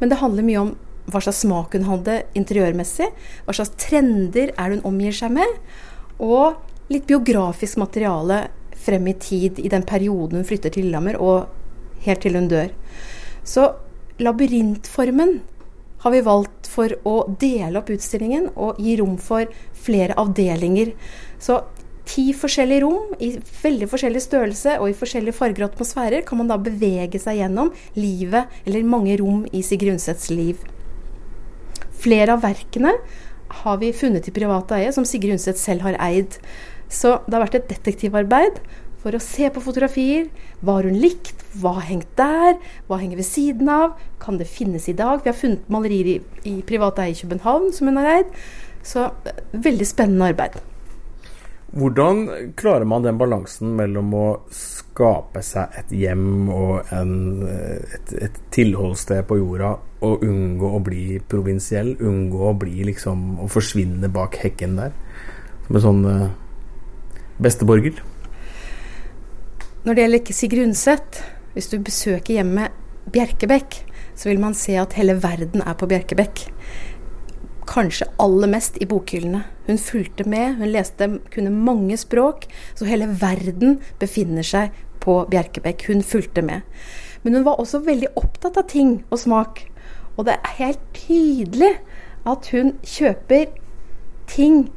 Men 0.00 0.12
det 0.12 0.20
handler 0.22 0.46
mye 0.46 0.64
om 0.64 0.74
hva 1.10 1.22
slags 1.22 1.42
smak 1.42 1.74
hun 1.74 1.88
hadde 1.88 2.20
interiørmessig. 2.38 3.08
Hva 3.46 3.56
slags 3.56 3.74
trender 3.80 4.52
er 4.54 4.70
det 4.70 4.78
hun 4.78 4.90
omgir 4.92 5.16
seg 5.16 5.34
med. 5.34 5.56
Og 6.22 6.92
litt 6.92 7.08
biografisk 7.08 7.80
materiale 7.80 8.44
frem 8.82 9.06
i 9.08 9.14
tid, 9.18 9.58
i 9.62 9.70
den 9.70 9.86
perioden 9.86 10.40
hun 10.40 10.46
flytter 10.46 10.74
til 10.74 10.88
Lillehammer, 10.88 11.16
og 11.22 12.02
helt 12.02 12.22
til 12.24 12.36
hun 12.38 12.48
dør. 12.50 12.72
Så 13.46 13.68
labyrintformen 14.18 15.40
har 16.02 16.10
vi 16.10 16.24
valgt 16.26 16.66
for 16.66 16.92
å 17.06 17.14
dele 17.40 17.78
opp 17.78 17.92
utstillingen 17.94 18.48
og 18.56 18.80
gi 18.82 18.96
rom 18.98 19.14
for 19.22 19.46
flere 19.84 20.16
avdelinger. 20.18 20.92
Så 21.38 21.60
ti 22.08 22.32
forskjellige 22.34 22.82
rom 22.82 23.12
i 23.22 23.36
veldig 23.62 23.88
forskjellig 23.90 24.22
størrelse 24.24 24.76
og 24.80 24.90
i 24.90 24.96
forskjellige 24.98 25.36
farger 25.36 25.64
og 25.64 25.70
atmosfærer 25.70 26.26
kan 26.26 26.42
man 26.42 26.50
da 26.50 26.58
bevege 26.58 27.20
seg 27.22 27.38
gjennom 27.38 27.70
livet, 27.94 28.50
eller 28.66 28.88
mange 28.88 29.16
rom 29.20 29.44
i 29.52 29.62
Sigrid 29.62 29.94
Undsets 29.94 30.30
liv. 30.34 30.58
Flere 32.02 32.34
av 32.34 32.42
verkene 32.42 32.96
har 33.62 33.78
vi 33.78 33.92
funnet 33.94 34.26
i 34.26 34.34
private 34.34 34.78
eie, 34.80 34.92
som 34.94 35.06
Sigrid 35.06 35.36
Undset 35.36 35.60
selv 35.60 35.86
har 35.86 35.98
eid. 36.02 36.38
Så 36.92 37.20
det 37.26 37.36
har 37.36 37.44
vært 37.44 37.60
et 37.60 37.70
detektivarbeid 37.70 38.58
for 39.02 39.14
å 39.14 39.22
se 39.22 39.50
på 39.50 39.62
fotografier. 39.62 40.28
Hva 40.62 40.78
har 40.78 40.88
hun 40.88 40.98
likt? 41.02 41.42
Hva 41.58 41.76
har 41.80 41.88
hengt 41.90 42.10
der? 42.18 42.58
Hva 42.88 43.00
henger 43.02 43.20
ved 43.20 43.28
siden 43.28 43.70
av? 43.72 43.96
Kan 44.22 44.38
det 44.40 44.50
finnes 44.50 44.88
i 44.88 44.96
dag? 44.98 45.22
Vi 45.24 45.32
har 45.32 45.38
funnet 45.38 45.70
malerier 45.72 46.14
i, 46.14 46.18
i 46.48 46.58
private 46.66 47.06
eie 47.06 47.16
i 47.16 47.22
København 47.22 47.72
som 47.74 47.90
hun 47.90 47.98
har 48.00 48.12
eid. 48.18 48.36
Så 48.86 49.10
veldig 49.52 49.88
spennende 49.88 50.30
arbeid. 50.32 50.60
Hvordan 51.72 52.26
klarer 52.60 52.84
man 52.84 53.04
den 53.04 53.16
balansen 53.16 53.70
mellom 53.78 54.10
å 54.12 54.26
skape 54.52 55.40
seg 55.46 55.72
et 55.80 55.94
hjem 55.96 56.50
og 56.52 56.90
en, 56.92 57.14
et, 57.48 58.12
et, 58.26 58.40
tilholdssted 58.52 59.24
på 59.30 59.38
jorda, 59.40 59.70
og 60.04 60.26
unngå 60.26 60.68
å 60.76 60.82
bli 60.84 61.06
provinsiell? 61.32 61.94
Unngå 61.96 62.44
å 62.50 62.52
bli 62.60 62.84
liksom 62.90 63.40
Å 63.40 63.48
forsvinne 63.48 64.12
bak 64.12 64.36
hekken 64.42 64.76
der? 64.82 64.92
Som 65.64 65.78
en 65.78 65.84
sånn 65.86 66.04
uh, 66.04 66.26
besteborger? 67.40 68.02
Når 69.82 69.96
det 69.98 70.02
gjelder 70.04 70.36
Sigrid 70.38 70.62
Undset, 70.62 71.16
hvis 71.56 71.66
du 71.72 71.80
besøker 71.82 72.36
hjemmet 72.36 72.70
Bjerkebekk, 73.10 73.80
så 74.14 74.28
vil 74.28 74.38
man 74.38 74.54
se 74.54 74.76
at 74.78 74.92
hele 74.94 75.16
verden 75.18 75.64
er 75.66 75.74
på 75.74 75.88
Bjerkebekk. 75.90 76.44
Kanskje 77.66 78.06
aller 78.22 78.52
mest 78.52 78.78
i 78.78 78.86
bokhyllene. 78.86 79.40
Hun 79.66 79.80
fulgte 79.82 80.22
med, 80.22 80.60
hun 80.60 80.70
leste, 80.70 81.08
kunne 81.34 81.50
mange 81.50 81.98
språk, 81.98 82.46
så 82.78 82.86
hele 82.86 83.08
verden 83.18 83.80
befinner 83.98 84.46
seg 84.46 84.70
på 85.02 85.16
Bjerkebekk. 85.32 85.88
Hun 85.90 86.06
fulgte 86.06 86.46
med. 86.46 86.62
Men 87.26 87.40
hun 87.40 87.48
var 87.50 87.58
også 87.58 87.82
veldig 87.82 88.12
opptatt 88.22 88.62
av 88.62 88.70
ting 88.70 89.00
og 89.10 89.18
smak. 89.24 89.64
Og 90.14 90.28
det 90.30 90.38
er 90.38 90.58
helt 90.60 90.86
tydelig 90.94 91.72
at 92.22 92.52
hun 92.54 92.76
kjøper 92.86 93.50
ting 94.30 94.68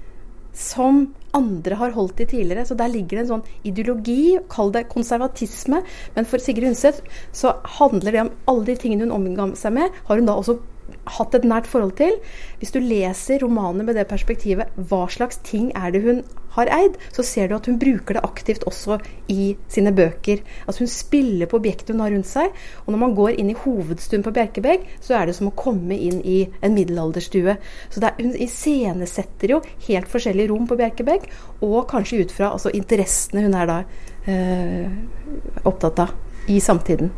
som 0.50 1.12
andre 1.35 1.79
har 1.79 1.95
holdt 1.95 2.23
i 2.23 2.29
tidligere. 2.31 2.65
Så 2.67 2.77
der 2.79 2.91
ligger 2.91 3.19
det 3.19 3.25
en 3.25 3.33
sånn 3.33 3.67
ideologi, 3.67 4.37
kall 4.51 4.71
det 4.75 4.87
konservatisme. 4.91 5.81
Men 6.15 6.29
for 6.29 6.43
Sigrid 6.43 6.71
Undset 6.71 7.01
så 7.35 7.57
handler 7.79 8.15
det 8.15 8.23
om 8.25 8.33
alle 8.51 8.69
de 8.71 8.79
tingene 8.79 9.07
hun 9.07 9.17
omga 9.19 9.51
seg 9.59 9.75
med, 9.77 10.01
har 10.07 10.21
hun 10.21 10.29
da 10.29 10.37
også 10.39 10.57
hatt 11.17 11.35
et 11.37 11.45
nært 11.47 11.67
forhold 11.69 11.95
til. 11.99 12.17
Hvis 12.61 12.73
du 12.73 12.79
leser 12.81 13.43
romanene 13.43 13.85
med 13.85 13.97
det 13.97 14.07
perspektivet, 14.09 14.73
hva 14.75 15.05
slags 15.11 15.39
ting 15.45 15.71
er 15.77 15.93
det 15.93 16.03
hun 16.05 16.23
har 16.55 16.71
eid, 16.71 16.95
så 17.13 17.23
ser 17.25 17.49
du 17.49 17.55
at 17.57 17.67
hun 17.67 17.79
bruker 17.79 18.15
det 18.15 18.23
aktivt 18.25 18.63
også 18.69 18.97
i 19.31 19.55
sine 19.71 19.91
bøker. 19.95 20.41
Altså 20.65 20.85
Hun 20.85 20.91
spiller 20.91 21.49
på 21.51 21.59
objektet 21.59 21.93
hun 21.93 22.03
har 22.05 22.13
rundt 22.15 22.29
seg. 22.29 22.53
Og 22.85 22.93
når 22.93 23.01
man 23.01 23.15
går 23.17 23.39
inn 23.41 23.51
i 23.51 23.57
hovedstuen 23.59 24.23
på 24.25 24.33
Bjerkebegg, 24.35 24.87
så 25.03 25.17
er 25.19 25.27
det 25.27 25.35
som 25.37 25.51
å 25.51 25.55
komme 25.57 25.97
inn 25.97 26.21
i 26.23 26.45
en 26.61 26.77
middelalderstue. 26.77 27.57
Så 27.91 28.01
er, 28.01 28.15
hun 28.21 28.37
iscenesetter 28.47 29.55
jo 29.57 29.61
helt 29.89 30.11
forskjellige 30.11 30.51
rom 30.53 30.69
på 30.69 30.79
Bjerkebegg, 30.79 31.27
og 31.65 31.83
kanskje 31.91 32.23
ut 32.23 32.35
fra 32.35 32.53
altså, 32.55 32.71
interessene 32.75 33.45
hun 33.45 33.59
er 33.59 33.71
da 33.71 33.77
øh, 34.31 35.61
opptatt 35.67 36.05
av 36.07 36.15
i 36.51 36.61
samtiden. 36.61 37.11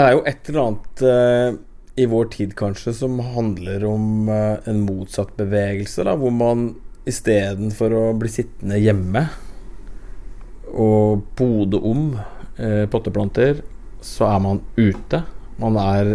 Det 0.00 0.06
er 0.06 0.14
jo 0.16 0.20
et 0.24 0.46
eller 0.48 0.62
annet 0.64 1.02
uh, 1.04 1.56
i 2.00 2.04
vår 2.08 2.28
tid 2.32 2.54
kanskje 2.56 2.94
som 2.96 3.18
handler 3.34 3.82
om 3.84 4.30
uh, 4.32 4.56
en 4.70 4.78
motsatt 4.86 5.34
bevegelse, 5.36 6.06
da, 6.08 6.14
hvor 6.16 6.32
man 6.32 6.70
istedenfor 7.10 7.92
å 7.92 8.04
bli 8.16 8.30
sittende 8.32 8.78
hjemme 8.80 9.26
og 10.72 11.26
pode 11.36 11.82
om 11.84 12.14
uh, 12.16 12.86
potteplanter, 12.88 13.60
så 14.00 14.30
er 14.30 14.40
man 14.40 14.62
ute. 14.80 15.20
Man 15.60 15.76
er 15.76 16.14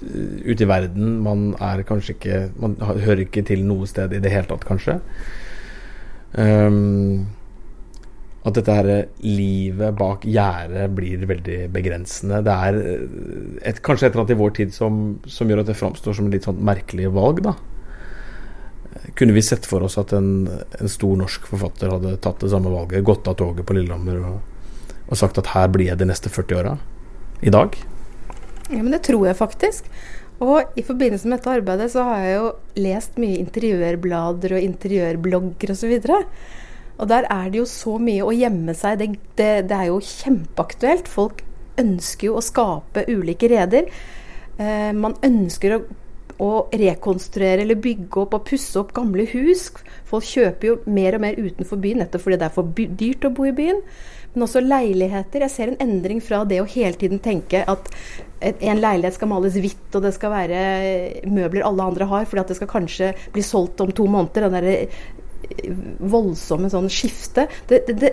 ute 0.00 0.64
i 0.64 0.70
verden. 0.70 1.18
Man 1.20 1.50
er 1.60 1.84
kanskje 1.84 2.16
ikke 2.16 2.38
Man 2.56 2.78
hører 2.80 3.26
ikke 3.26 3.44
til 3.44 3.68
noe 3.68 3.84
sted 3.90 4.16
i 4.16 4.22
det 4.24 4.32
hele 4.32 4.48
tatt, 4.48 4.64
kanskje. 4.64 4.96
Um, 6.40 7.35
at 8.46 8.54
dette 8.54 8.74
her 8.74 8.88
livet 9.26 9.94
bak 9.98 10.24
gjerdet 10.26 10.86
blir 10.94 11.24
veldig 11.26 11.60
begrensende. 11.74 12.42
Det 12.46 12.52
er 12.68 12.76
eh, 12.78 13.06
et, 13.72 13.80
kanskje 13.82 14.06
et 14.06 14.12
eller 14.12 14.22
annet 14.22 14.34
i 14.36 14.42
vår 14.42 14.52
tid 14.60 14.74
som, 14.74 15.00
som 15.26 15.50
gjør 15.50 15.64
at 15.64 15.72
det 15.72 15.78
framstår 15.78 16.14
som 16.14 16.28
et 16.28 16.36
litt 16.36 16.46
sånn 16.46 16.60
merkelig 16.66 17.10
valg, 17.16 17.42
da. 17.46 17.56
Kunne 19.18 19.34
vi 19.36 19.42
sett 19.44 19.66
for 19.68 19.84
oss 19.86 19.98
at 20.00 20.14
en, 20.16 20.46
en, 20.78 20.90
stor 20.90 21.18
norsk 21.18 21.48
forfatter 21.50 21.90
hadde 21.92 22.14
tatt 22.22 22.40
det 22.42 22.52
samme 22.52 22.70
valget, 22.72 23.04
gått 23.06 23.26
av 23.28 23.36
toget 23.38 23.66
på 23.66 23.76
Lillehammer 23.76 24.22
og, 24.30 24.92
og 25.06 25.18
sagt 25.18 25.38
at 25.42 25.50
her 25.52 25.68
blir 25.72 25.90
jeg 25.90 26.00
de 26.00 26.08
neste 26.08 26.32
40 26.32 26.60
åra? 26.60 26.76
I 27.44 27.52
dag? 27.52 27.74
Ja, 28.70 28.78
men 28.78 28.92
det 28.94 29.02
tror 29.06 29.26
jeg 29.28 29.38
faktisk. 29.38 29.90
Og 30.42 30.78
i 30.78 30.84
forbindelse 30.86 31.28
med 31.28 31.40
dette 31.40 31.56
arbeidet 31.58 31.90
så 31.92 32.04
har 32.06 32.22
jeg 32.22 32.38
jo 32.38 32.46
lest 32.84 33.18
mye 33.20 33.40
interiørblader 33.42 34.56
og 34.56 34.68
interiørblogger 34.70 35.74
osv. 35.74 35.92
Og, 35.96 36.08
så 36.08 36.22
og 36.96 37.10
der 37.10 37.28
er 37.32 37.50
det 37.52 37.60
jo 37.60 37.68
så 37.68 37.98
mye 38.00 38.24
å 38.24 38.32
gjemme 38.34 38.74
seg. 38.76 39.00
Det, 39.00 39.10
det, 39.38 39.50
det 39.68 39.76
er 39.76 39.90
jo 39.90 40.00
kjempeaktuelt. 40.00 41.10
Folk 41.12 41.42
ønsker 41.80 42.30
jo 42.30 42.38
å 42.38 42.44
skape 42.44 43.04
ulike 43.12 43.50
reder. 43.52 43.90
Eh, 44.56 44.92
man 44.96 45.16
ønsker 45.26 45.76
å, 45.76 45.80
å, 46.40 46.50
rekonstruere 46.72 47.66
eller 47.66 47.80
bygge 47.84 48.22
opp 48.22 48.38
og 48.38 48.46
pusse 48.48 48.78
opp 48.80 48.94
gamle 48.96 49.26
hus. 49.34 49.68
Folk 50.08 50.24
kjøper 50.28 50.70
jo 50.70 50.76
mer 50.88 51.18
og 51.18 51.26
mer 51.26 51.40
utenfor 51.40 51.80
byen 51.82 52.00
nettopp 52.04 52.24
fordi 52.24 52.40
det 52.40 52.48
er 52.48 52.54
for 52.54 52.86
dyrt 53.02 53.28
å 53.28 53.32
bo 53.36 53.48
i 53.48 53.56
byen. 53.56 53.82
Men 54.32 54.44
også 54.44 54.60
leiligheter. 54.64 55.44
Jeg 55.44 55.52
ser 55.52 55.72
en 55.72 55.82
endring 55.84 56.22
fra 56.24 56.42
det 56.48 56.62
å 56.62 56.68
hele 56.68 56.96
tiden 57.00 57.20
tenke 57.24 57.62
at 57.68 57.92
en 58.40 58.80
leilighet 58.80 59.16
skal 59.16 59.30
males 59.30 59.56
hvitt, 59.56 59.86
og 59.96 60.02
det 60.04 60.12
skal 60.12 60.32
være 60.32 60.58
møbler 61.24 61.64
alle 61.64 61.86
andre 61.88 62.08
har, 62.10 62.26
fordi 62.28 62.42
at 62.42 62.50
det 62.52 62.58
skal 62.58 62.68
kanskje 62.68 63.12
bli 63.32 63.44
solgt 63.44 63.80
om 63.80 63.92
to 63.96 64.04
måneder. 64.12 64.44
Den 64.44 64.58
der 64.58 65.24
voldsomme 66.12 66.70
sånn 66.72 66.88
skifte. 66.92 67.46
Det, 67.68 67.82
det, 67.88 68.12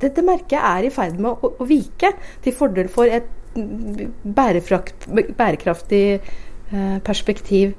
det, 0.00 0.10
det, 0.14 0.24
merket 0.26 0.60
er 0.60 0.86
i 0.86 0.92
ferd 0.94 1.18
med 1.20 1.30
å, 1.32 1.52
å, 1.58 1.68
vike, 1.68 2.12
til 2.44 2.56
fordel 2.56 2.88
for 2.92 3.10
et 3.10 3.28
bærekraftig 4.38 6.04
eh, 6.18 6.98
perspektiv. 7.04 7.74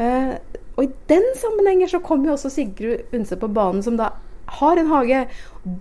Eh, 0.00 0.34
og 0.76 0.84
i 0.86 0.90
den 1.12 1.26
sammenhenger 1.36 1.92
så 1.92 2.00
kommer 2.04 2.30
jo 2.30 2.36
også 2.38 2.50
Sigrud 2.54 3.14
Undse 3.16 3.36
på 3.38 3.50
banen, 3.52 3.82
som 3.84 3.98
da 4.00 4.12
har 4.60 4.80
en 4.80 4.90
hage, 4.90 5.24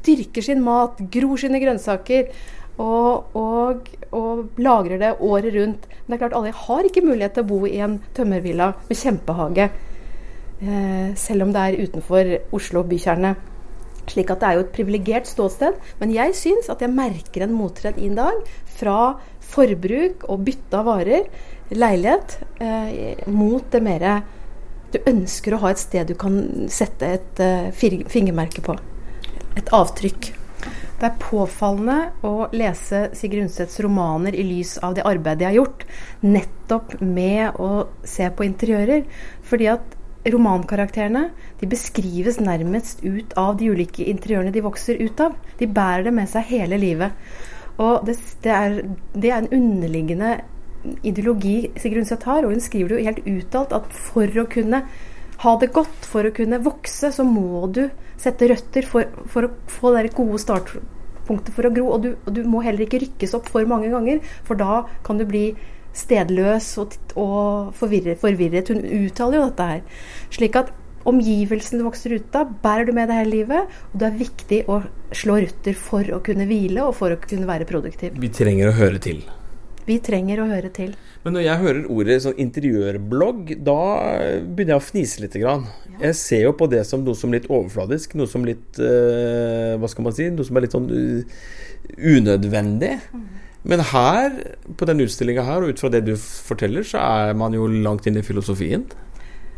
dyrker 0.05 0.45
sin 0.45 0.61
mat, 0.65 0.99
gror 1.11 1.39
sine 1.41 1.61
grønnsaker. 1.61 2.31
Og, 2.79 3.35
og, 3.35 3.89
og, 4.15 4.59
lagrer 4.61 5.01
det 5.01 5.15
året 5.19 5.51
rundt. 5.55 5.87
Men 5.89 6.13
det 6.13 6.15
er 6.15 6.21
klart 6.21 6.35
alle 6.37 6.53
har 6.55 6.87
ikke 6.87 7.03
mulighet 7.03 7.33
til 7.35 7.43
å 7.43 7.49
bo 7.49 7.57
i 7.67 7.81
en 7.83 7.97
tømmervilla 8.15 8.69
med 8.87 8.99
kjempehage. 9.01 9.65
Eh, 10.59 11.15
selv 11.15 11.45
om 11.45 11.53
det 11.55 11.61
er 11.61 11.85
utenfor 11.87 12.33
Oslo 12.55 12.83
bykjerne. 12.87 13.35
Slik 14.09 14.31
at 14.33 14.41
det 14.41 14.47
er 14.47 14.57
jo 14.57 14.63
et 14.65 14.73
privilegert 14.75 15.29
ståsted. 15.29 15.77
Men 16.01 16.11
jeg 16.13 16.35
syns 16.35 16.71
at 16.71 16.81
jeg 16.83 16.91
merker 16.91 17.45
en 17.45 17.55
mottrend 17.55 17.99
i 18.01 18.09
dag 18.11 18.41
fra 18.79 19.19
forbruk 19.49 20.25
og 20.29 20.43
bytte 20.45 20.81
av 20.81 20.89
varer, 20.89 21.29
leilighet, 21.71 22.39
eh, 22.59 23.23
mot 23.27 23.63
det 23.71 23.83
mere 23.83 24.21
Du 24.89 24.97
ønsker 25.05 25.53
å 25.53 25.59
ha 25.61 25.69
et 25.69 25.77
sted 25.77 26.07
du 26.07 26.15
kan 26.15 26.65
sette 26.65 27.05
et 27.05 27.39
eh, 27.39 27.69
fingermerke 27.71 28.63
på. 28.65 28.73
Et 29.55 29.69
avtrykk. 29.69 30.31
Det 30.99 31.05
er 31.05 31.19
påfallende 31.21 32.09
å 32.25 32.49
lese 32.51 33.11
Sigrid 33.13 33.45
Undsets 33.45 33.77
romaner 33.85 34.33
i 34.33 34.41
lys 34.43 34.79
av 34.81 34.95
det 34.97 35.05
arbeidet 35.05 35.45
jeg 35.45 35.51
har 35.51 35.59
gjort, 35.59 35.85
nettopp 36.25 36.97
med 37.05 37.61
å 37.61 37.85
se 38.03 38.25
på 38.33 38.47
interiører. 38.49 39.05
Fordi 39.45 39.69
at 39.75 39.98
romankarakterene 40.33 41.29
de 41.59 41.69
beskrives 41.69 42.39
nærmest 42.41 43.03
ut 43.05 43.35
av 43.39 43.57
de 43.59 43.69
ulike 43.73 44.07
interiørene 44.09 44.53
de 44.55 44.63
vokser 44.65 45.01
ut 45.01 45.23
av. 45.23 45.37
De 45.59 45.67
bærer 45.67 46.07
det 46.07 46.15
med 46.15 46.29
seg 46.31 46.47
hele 46.49 46.79
livet. 46.81 47.15
Og 47.79 48.05
det, 48.07 48.17
det, 48.43 48.55
er, 48.55 48.79
det 49.15 49.31
er 49.31 49.43
en 49.43 49.53
underliggende 49.55 50.37
ideologi 51.03 51.69
Sigrun 51.79 52.07
Sæther 52.07 52.33
har, 52.33 52.45
og 52.45 52.53
hun 52.53 52.63
skriver 52.63 52.91
det 52.91 52.99
jo 52.99 53.07
helt 53.09 53.25
uttalt 53.27 53.75
at 53.75 53.87
for 53.95 54.39
å 54.39 54.47
kunne 54.51 54.83
ha 55.39 55.55
det 55.59 55.71
godt, 55.75 56.07
for 56.07 56.27
å 56.27 56.35
kunne 56.35 56.59
vokse, 56.63 57.11
så 57.15 57.23
må 57.23 57.67
du 57.71 57.85
sette 58.19 58.49
røtter 58.51 58.87
for, 58.87 59.07
for 59.31 59.47
å 59.47 59.51
få 59.71 59.93
det 59.95 60.11
gode 60.15 60.39
startpunktet 60.43 61.53
for 61.55 61.67
å 61.67 61.73
gro. 61.75 61.85
Og 61.95 62.03
du, 62.03 62.09
og 62.25 62.33
du, 62.35 62.41
må 62.47 62.63
heller 62.65 62.83
ikke 62.83 62.99
rykkes 63.05 63.35
opp 63.37 63.47
for 63.51 63.67
mange 63.69 63.91
ganger, 63.93 64.19
for 64.47 64.59
da 64.59 64.83
kan 65.07 65.19
du 65.19 65.27
bli 65.29 65.53
stedløs 65.95 66.69
og, 66.81 66.95
og 67.19 67.73
forvirret, 67.77 68.19
forvirret. 68.21 68.69
Hun 68.71 68.85
uttaler 69.05 69.39
jo 69.39 69.47
dette 69.49 69.71
her. 69.71 70.05
Slik 70.33 70.59
at 70.59 70.71
omgivelsene 71.09 71.81
du 71.81 71.87
vokser 71.87 72.15
ut 72.19 72.37
av, 72.37 72.53
bærer 72.63 72.89
du 72.89 72.93
med 72.95 73.09
deg 73.09 73.23
hele 73.23 73.35
livet. 73.39 73.75
Og 73.91 73.99
det 74.01 74.09
er 74.09 74.21
viktig 74.21 74.61
å 74.69 74.81
slå 75.15 75.39
røtter 75.43 75.77
for 75.77 76.15
å 76.15 76.21
kunne 76.25 76.47
hvile 76.49 76.85
og 76.85 76.95
for 76.99 77.15
å 77.15 77.19
kunne 77.23 77.49
være 77.49 77.67
produktiv. 77.69 78.17
Vi 78.19 78.31
trenger 78.33 78.71
å 78.71 78.77
høre 78.79 79.01
til. 79.03 79.23
Vi 79.89 79.97
trenger 80.05 80.43
å 80.43 80.49
høre 80.51 80.69
til. 80.73 80.91
Men 81.23 81.35
når 81.35 81.43
jeg 81.43 81.61
hører 81.63 81.87
ordet 81.91 82.17
sånn 82.23 82.37
interiørblogg, 82.39 83.55
da 83.65 83.79
begynner 84.45 84.75
jeg 84.75 84.79
å 84.81 84.85
fnise 84.85 85.23
litt. 85.23 85.37
Grann. 85.39 85.65
Ja. 85.89 85.97
Jeg 86.05 86.17
ser 86.19 86.43
jo 86.45 86.53
på 86.59 86.67
det 86.71 86.83
som 86.87 87.01
noe 87.03 87.17
som 87.17 87.33
litt 87.33 87.49
overfladisk, 87.49 88.13
noe 88.19 88.29
som 88.29 88.45
litt 88.47 88.79
uh, 88.79 89.75
Hva 89.81 89.89
skal 89.91 90.05
man 90.05 90.15
si? 90.15 90.29
Noe 90.35 90.47
som 90.47 90.59
er 90.59 90.65
litt 90.65 90.75
sånn 90.77 90.87
uh, 90.93 91.41
unødvendig. 91.97 92.93
Mm. 93.11 93.27
Men 93.67 93.83
her, 93.83 94.39
på 94.79 94.87
denne 94.87 95.03
utstillinga 95.07 95.43
her, 95.43 95.63
og 95.63 95.73
ut 95.73 95.81
fra 95.83 95.91
det 95.91 96.05
du 96.07 96.13
forteller, 96.17 96.85
så 96.87 97.01
er 97.03 97.37
man 97.37 97.55
jo 97.55 97.67
langt 97.67 98.07
inn 98.07 98.19
i 98.19 98.25
filosofien 98.25 98.87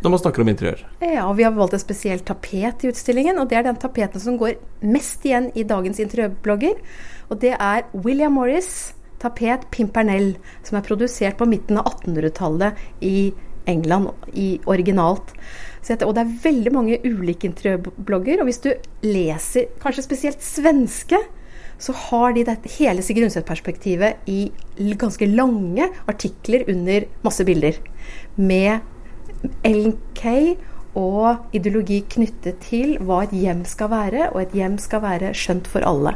når 0.02 0.14
man 0.16 0.22
snakker 0.22 0.42
om 0.42 0.50
interiør? 0.50 0.80
Ja, 1.04 1.28
og 1.28 1.36
vi 1.38 1.46
har 1.46 1.54
valgt 1.54 1.76
et 1.78 1.84
spesielt 1.84 2.26
tapet 2.26 2.82
i 2.82 2.90
utstillingen. 2.90 3.38
Og 3.38 3.50
det 3.52 3.60
er 3.60 3.68
den 3.68 3.78
tapeten 3.78 4.22
som 4.24 4.40
går 4.40 4.56
mest 4.82 5.26
igjen 5.28 5.52
i 5.54 5.66
dagens 5.68 6.02
interiørblogger. 6.02 6.80
Og 7.30 7.38
det 7.44 7.54
er 7.54 7.86
William 7.94 8.34
Morris 8.34 8.96
tapet 9.22 9.68
Pimpernell, 9.70 10.34
som 10.66 10.80
er 10.80 10.88
produsert 10.88 11.38
på 11.38 11.46
midten 11.46 11.78
av 11.78 11.92
1800-tallet 11.92 12.82
i 13.06 13.30
England 13.70 14.10
i 14.34 14.56
originalt. 14.66 15.36
Etter, 15.82 16.08
og 16.08 16.16
det 16.16 16.24
er 16.24 16.36
veldig 16.46 16.72
mange 16.74 16.98
ulike 17.06 17.50
interiørblogger. 17.50 18.42
Og 18.42 18.50
hvis 18.50 18.62
du 18.64 18.72
leser 19.06 19.70
kanskje 19.84 20.06
spesielt 20.08 20.42
svenske, 20.46 21.20
så 21.82 21.96
har 21.98 22.36
de 22.36 22.46
dette, 22.46 22.70
hele 22.78 23.02
Sigrunset-perspektivet 23.06 24.30
i 24.30 24.52
ganske 25.02 25.26
lange 25.30 25.88
artikler 26.10 26.68
under 26.70 27.08
masse 27.26 27.46
bilder. 27.48 27.80
Med 28.38 28.86
LK 29.66 30.26
og 31.00 31.56
ideologi 31.56 32.02
knyttet 32.12 32.60
til 32.68 32.98
hva 33.02 33.24
et 33.26 33.34
hjem 33.34 33.64
skal 33.66 33.90
være, 33.94 34.30
og 34.30 34.44
et 34.44 34.56
hjem 34.60 34.78
skal 34.82 35.02
være 35.06 35.34
skjønt 35.38 35.70
for 35.72 35.86
alle. 35.88 36.14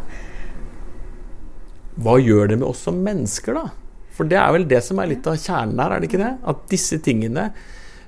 Hva 1.96 2.18
gjør 2.20 2.52
det 2.52 2.60
med 2.60 2.68
oss 2.68 2.84
som 2.86 3.00
mennesker, 3.02 3.58
da? 3.58 3.72
For 4.16 4.28
det 4.28 4.38
er 4.40 4.52
vel 4.56 4.68
det 4.70 4.82
som 4.84 5.00
er 5.02 5.10
litt 5.12 5.26
av 5.28 5.40
kjernen 5.40 5.80
her, 5.80 5.96
er 5.96 6.04
det 6.04 6.12
ikke 6.12 6.22
det? 6.22 6.34
At 6.48 6.68
disse 6.72 7.00
tingene, 7.04 7.50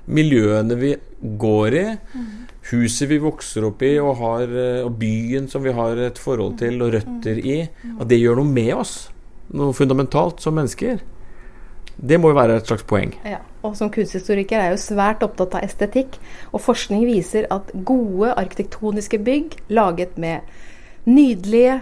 miljøene 0.08 0.78
vi 0.78 0.94
går 1.40 1.76
i, 1.76 1.84
huset 2.70 3.08
vi 3.10 3.20
vokser 3.22 3.66
opp 3.68 3.82
i, 3.86 3.94
og, 4.00 4.14
har, 4.20 4.56
og 4.84 4.96
byen 5.00 5.48
som 5.50 5.64
vi 5.64 5.74
har 5.76 6.00
et 6.08 6.20
forhold 6.20 6.58
til 6.60 6.82
og 6.84 6.96
røtter 6.96 7.38
i, 7.40 7.60
at 7.96 8.08
det 8.10 8.20
gjør 8.20 8.40
noe 8.40 8.50
med 8.50 8.74
oss. 8.76 8.96
Noe 9.56 9.76
fundamentalt 9.76 10.42
som 10.44 10.58
mennesker. 10.58 11.00
Det 11.98 12.18
må 12.20 12.30
jo 12.30 12.38
være 12.38 12.58
et 12.60 12.68
slags 12.68 12.84
poeng. 12.86 13.14
Ja, 13.26 13.40
og 13.66 13.74
som 13.78 13.90
kunsthistoriker 13.90 14.58
er 14.58 14.68
jeg 14.68 14.76
jo 14.76 14.82
svært 14.84 15.24
opptatt 15.26 15.56
av 15.58 15.64
estetikk. 15.66 16.18
Og 16.52 16.62
forskning 16.62 17.02
viser 17.08 17.48
at 17.54 17.72
gode 17.88 18.30
arkitektoniske 18.38 19.18
bygg 19.26 19.56
laget 19.74 20.14
med 20.20 20.46
nydelige 21.08 21.80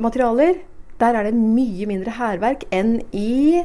materialer, 0.00 0.62
der 0.98 1.18
er 1.18 1.28
det 1.28 1.36
mye 1.36 1.86
mindre 1.86 2.14
hærverk 2.16 2.64
enn 2.74 2.98
i 3.14 3.60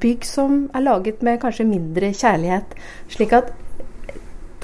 bygg 0.00 0.26
som 0.26 0.66
er 0.74 0.84
laget 0.84 1.24
med 1.26 1.40
kanskje 1.42 1.68
mindre 1.68 2.12
kjærlighet. 2.16 2.76
Slik 3.12 3.34
at 3.36 3.54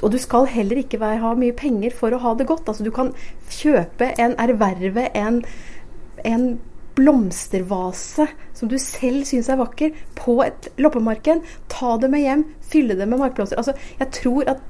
og 0.03 0.11
du 0.11 0.19
skal 0.21 0.45
heller 0.51 0.81
ikke 0.81 0.99
ha 1.01 1.31
mye 1.39 1.55
penger 1.55 1.93
for 1.95 2.13
å 2.13 2.19
ha 2.21 2.35
det 2.37 2.45
godt. 2.49 2.67
Altså, 2.67 2.83
du 2.85 2.91
kan 2.93 3.13
kjøpe 3.49 4.11
en, 4.21 4.35
erverve 4.41 5.07
en, 5.17 5.39
en 6.27 6.45
blomstervase 6.95 8.27
som 8.55 8.69
du 8.71 8.77
selv 8.79 9.25
syns 9.27 9.49
er 9.49 9.59
vakker, 9.59 9.95
på 10.19 10.37
et 10.45 10.69
loppemarked. 10.77 11.43
Ta 11.71 11.95
det 12.01 12.11
med 12.11 12.25
hjem, 12.25 12.45
fylle 12.61 12.99
det 12.99 13.07
med 13.09 13.23
markblomster. 13.23 13.59
Altså, 13.59 13.75
jeg 13.99 14.11
tror 14.19 14.55
at 14.55 14.63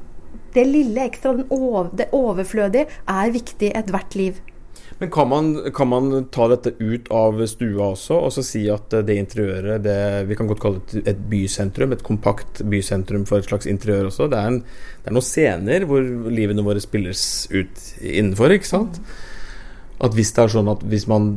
det 0.56 0.66
lille 0.70 1.04
ekstra, 1.04 1.36
over, 1.50 1.90
det 1.92 2.12
overflødige, 2.16 2.88
er 3.12 3.36
viktig 3.36 3.74
ethvert 3.76 4.16
liv. 4.16 4.40
Men 4.98 5.12
kan 5.12 5.28
man, 5.28 5.48
kan 5.76 5.90
man, 5.92 6.12
ta 6.32 6.48
dette 6.48 6.72
ut 6.80 7.10
av 7.12 7.42
stua 7.52 7.90
også, 7.92 8.16
og 8.16 8.32
så 8.32 8.44
si 8.48 8.62
at 8.72 8.94
det 9.04 9.18
interiøret 9.20 9.84
det, 9.84 9.98
Vi 10.30 10.38
kan 10.40 10.48
godt 10.48 10.62
kalle 10.64 10.84
det 10.92 11.04
et 11.12 11.26
bysentrum, 11.32 11.92
et 11.92 12.06
kompakt 12.06 12.62
bysentrum 12.64 13.26
for 13.28 13.44
et 13.44 13.50
slags 13.50 13.68
interiør 13.68 14.08
også. 14.08 14.30
Det 14.32 14.40
er, 14.40 14.54
en, 14.54 14.62
det 15.04 15.12
er 15.12 15.18
noen 15.18 15.28
scener 15.28 15.88
hvor 15.90 16.06
livene 16.32 16.64
våre 16.64 16.84
spilles 16.84 17.26
ut 17.52 17.84
innenfor, 18.00 18.56
ikke 18.56 18.72
sant? 18.72 19.02
At 20.00 20.16
hvis 20.16 20.32
det 20.36 20.46
er 20.46 20.56
sånn 20.56 20.72
at 20.72 20.88
hvis 20.88 21.10
man 21.12 21.36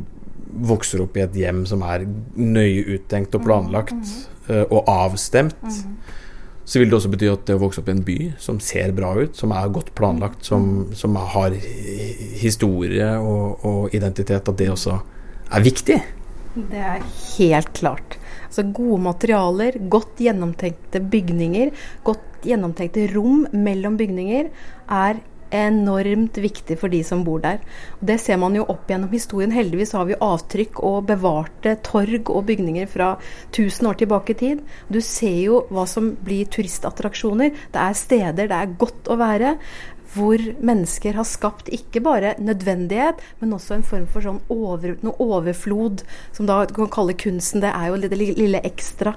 vokser 0.49 1.03
opp 1.03 1.19
i 1.19 1.25
et 1.27 1.35
hjem 1.37 1.65
som 1.69 1.83
er 1.87 2.07
nøye 2.39 2.87
uttenkt 2.95 3.35
og 3.37 3.45
planlagt 3.45 3.99
mm, 3.99 4.15
mm. 4.49 4.65
og 4.71 4.89
avstemt, 4.89 5.61
mm. 5.67 5.99
Så 6.69 6.83
vil 6.83 6.91
det 6.91 6.99
også 6.99 7.09
bety 7.13 7.29
at 7.33 7.47
det 7.49 7.57
å 7.57 7.63
vokse 7.63 7.81
opp 7.81 7.89
i 7.89 7.95
en 7.95 8.05
by 8.05 8.17
som 8.45 8.59
ser 8.61 8.93
bra 8.97 9.15
ut, 9.17 9.37
som 9.39 9.55
er 9.57 9.71
godt 9.73 9.95
planlagt, 9.97 10.45
som, 10.45 10.91
som 10.93 11.17
har 11.17 11.57
historie 12.43 13.09
og, 13.17 13.65
og, 13.65 13.95
identitet, 13.97 14.51
at 14.53 14.61
det 14.61 14.69
også 14.75 14.99
er 15.49 15.65
viktig. 15.65 15.97
Det 16.59 16.83
er 16.91 17.07
helt 17.39 17.73
klart. 17.79 18.19
Altså 18.49 18.67
Gode 18.77 19.01
materialer, 19.07 19.81
godt 19.89 20.21
gjennomtenkte 20.21 21.01
bygninger, 21.09 21.73
godt 22.05 22.45
gjennomtenkte 22.45 23.07
rom 23.15 23.47
mellom 23.57 23.97
bygninger 24.01 24.53
er 24.99 25.23
enormt 25.55 26.39
viktig 26.39 26.79
for 26.81 26.93
de 26.93 27.01
som 27.07 27.25
bor 27.27 27.43
der. 27.45 27.61
Og 27.99 28.07
det 28.11 28.19
ser 28.23 28.39
man 28.41 28.57
jo 28.57 28.67
opp 28.69 28.89
gjennom 28.91 29.13
historien. 29.13 29.55
Heldigvis 29.55 29.95
har 29.97 30.09
vi 30.09 30.19
avtrykk 30.21 30.81
og 30.87 31.07
bevarte 31.11 31.77
torg 31.87 32.31
og 32.33 32.47
bygninger 32.51 32.89
fra 32.91 33.15
1000 33.51 33.91
år 33.91 34.01
tilbake 34.03 34.35
i 34.35 34.41
tid. 34.43 34.65
Du 34.89 35.01
ser 35.05 35.39
jo 35.43 35.63
hva 35.73 35.87
som 35.89 36.13
blir 36.25 36.49
turistattraksjoner. 36.53 37.55
Det 37.75 37.85
er 37.85 38.03
steder 38.03 38.51
det 38.51 38.59
er 38.59 38.75
godt 38.81 39.09
å 39.11 39.19
være. 39.21 39.55
Hvor 40.09 40.41
mennesker 40.65 41.19
har 41.19 41.27
skapt 41.29 41.69
ikke 41.69 42.01
bare 42.01 42.33
nødvendighet, 42.41 43.21
men 43.43 43.53
også 43.53 43.77
en 43.77 43.85
form 43.85 44.07
for 44.09 44.25
sånn 44.25 44.41
over, 44.49 44.97
overflod, 45.21 46.01
som 46.33 46.49
da 46.49 46.63
kan 46.65 46.89
kalle 46.93 47.17
kunsten. 47.19 47.61
Det 47.61 47.75
er 47.75 47.91
jo 47.91 48.01
det 48.01 48.17
lille 48.17 48.63
ekstra. 48.65 49.13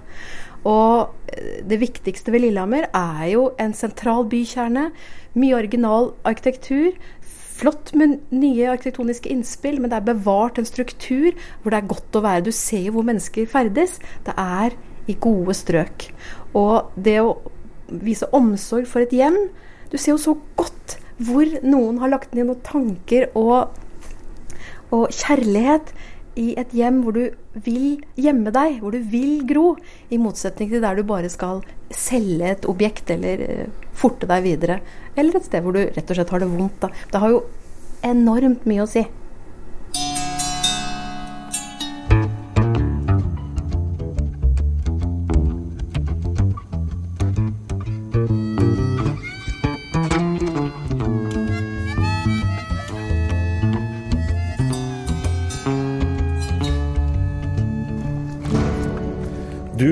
Og 0.67 1.13
eh, 1.33 1.61
det 1.67 1.79
viktigste 1.81 2.33
ved 2.33 2.45
Lillehammer 2.45 2.89
er 2.93 3.25
jo 3.33 3.49
en 3.61 3.73
sentral 3.77 4.27
bykjerne. 4.29 4.89
Mye 5.33 5.57
original 5.57 6.11
arkitektur. 6.27 6.93
Flott 7.61 7.91
med 7.97 8.19
nye 8.33 8.71
arkitektoniske 8.73 9.29
innspill, 9.29 9.77
men 9.81 9.91
det 9.91 9.99
er 9.99 10.07
bevart 10.13 10.57
en 10.57 10.65
struktur 10.65 11.35
hvor 11.61 11.73
det 11.73 11.81
er 11.81 11.91
godt 11.91 12.17
å 12.17 12.23
være. 12.25 12.45
Du 12.47 12.53
ser 12.55 12.87
jo 12.87 12.97
hvor 12.97 13.07
mennesker 13.07 13.49
ferdes. 13.49 13.99
Det 14.25 14.33
er 14.37 14.77
i 15.09 15.17
gode 15.21 15.55
strøk. 15.57 16.07
Og 16.57 16.93
det 16.95 17.19
å 17.21 17.35
vise 17.91 18.29
omsorg 18.35 18.87
for 18.87 19.03
et 19.03 19.11
hjem 19.11 19.35
Du 19.91 19.97
ser 19.99 20.13
jo 20.13 20.21
så 20.21 20.37
godt 20.55 20.95
hvor 21.21 21.49
noen 21.59 21.97
har 21.99 22.09
lagt 22.13 22.31
ned 22.33 22.47
noen 22.47 22.61
tanker 22.63 23.27
og, 23.37 23.73
og 24.95 25.11
kjærlighet 25.11 25.91
i 26.39 26.51
et 26.59 26.73
hjem 26.75 27.01
hvor 27.03 27.15
du 27.15 27.23
vil 27.65 28.01
gjemme 28.19 28.53
deg, 28.55 28.79
hvor 28.81 28.95
du 28.95 29.01
vil 29.11 29.41
gro, 29.47 29.75
i 30.09 30.19
motsetning 30.21 30.71
til 30.71 30.83
der 30.83 30.99
du 30.99 31.03
bare 31.07 31.31
skal 31.31 31.63
selge 31.91 32.53
et 32.53 32.67
objekt 32.71 33.11
eller 33.11 33.45
uh, 33.47 33.87
forte 33.97 34.29
deg 34.29 34.45
videre. 34.47 34.79
Eller 35.15 35.37
et 35.37 35.49
sted 35.49 35.65
hvor 35.65 35.75
du 35.75 35.83
rett 35.83 36.07
og 36.07 36.19
slett 36.19 36.35
har 36.35 36.43
det 36.43 36.51
vondt. 36.53 36.79
Da. 36.85 36.91
Det 37.11 37.23
har 37.23 37.35
jo 37.35 37.43
enormt 38.07 38.67
mye 38.69 38.85
å 38.85 38.89
si. 38.89 39.05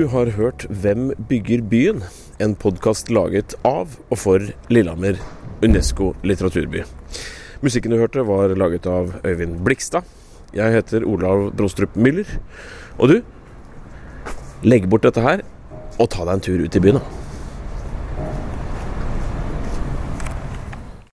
Du 0.00 0.06
har 0.08 0.30
hørt 0.32 0.64
'Hvem 0.70 1.12
bygger 1.28 1.60
byen?', 1.60 2.02
en 2.40 2.54
podkast 2.56 3.10
laget 3.10 3.52
av 3.68 3.98
og 4.08 4.18
for 4.18 4.40
Lillehammer 4.70 5.18
Unesco 5.62 6.14
litteraturby. 6.24 6.86
Musikken 7.60 7.92
du 7.92 7.98
hørte, 7.98 8.24
var 8.24 8.48
laget 8.56 8.86
av 8.86 9.20
Øyvind 9.22 9.60
Blikstad. 9.60 10.02
Jeg 10.54 10.72
heter 10.72 11.04
Olav 11.04 11.52
Brostrup 11.52 11.92
Müller. 11.96 12.24
Og 12.98 13.08
du, 13.08 13.22
legg 14.62 14.88
bort 14.88 15.02
dette 15.02 15.20
her, 15.20 15.42
og 15.98 16.08
ta 16.08 16.24
deg 16.24 16.32
en 16.32 16.40
tur 16.40 16.64
ut 16.64 16.76
i 16.76 16.80
byen, 16.80 16.96
da. 16.96 17.19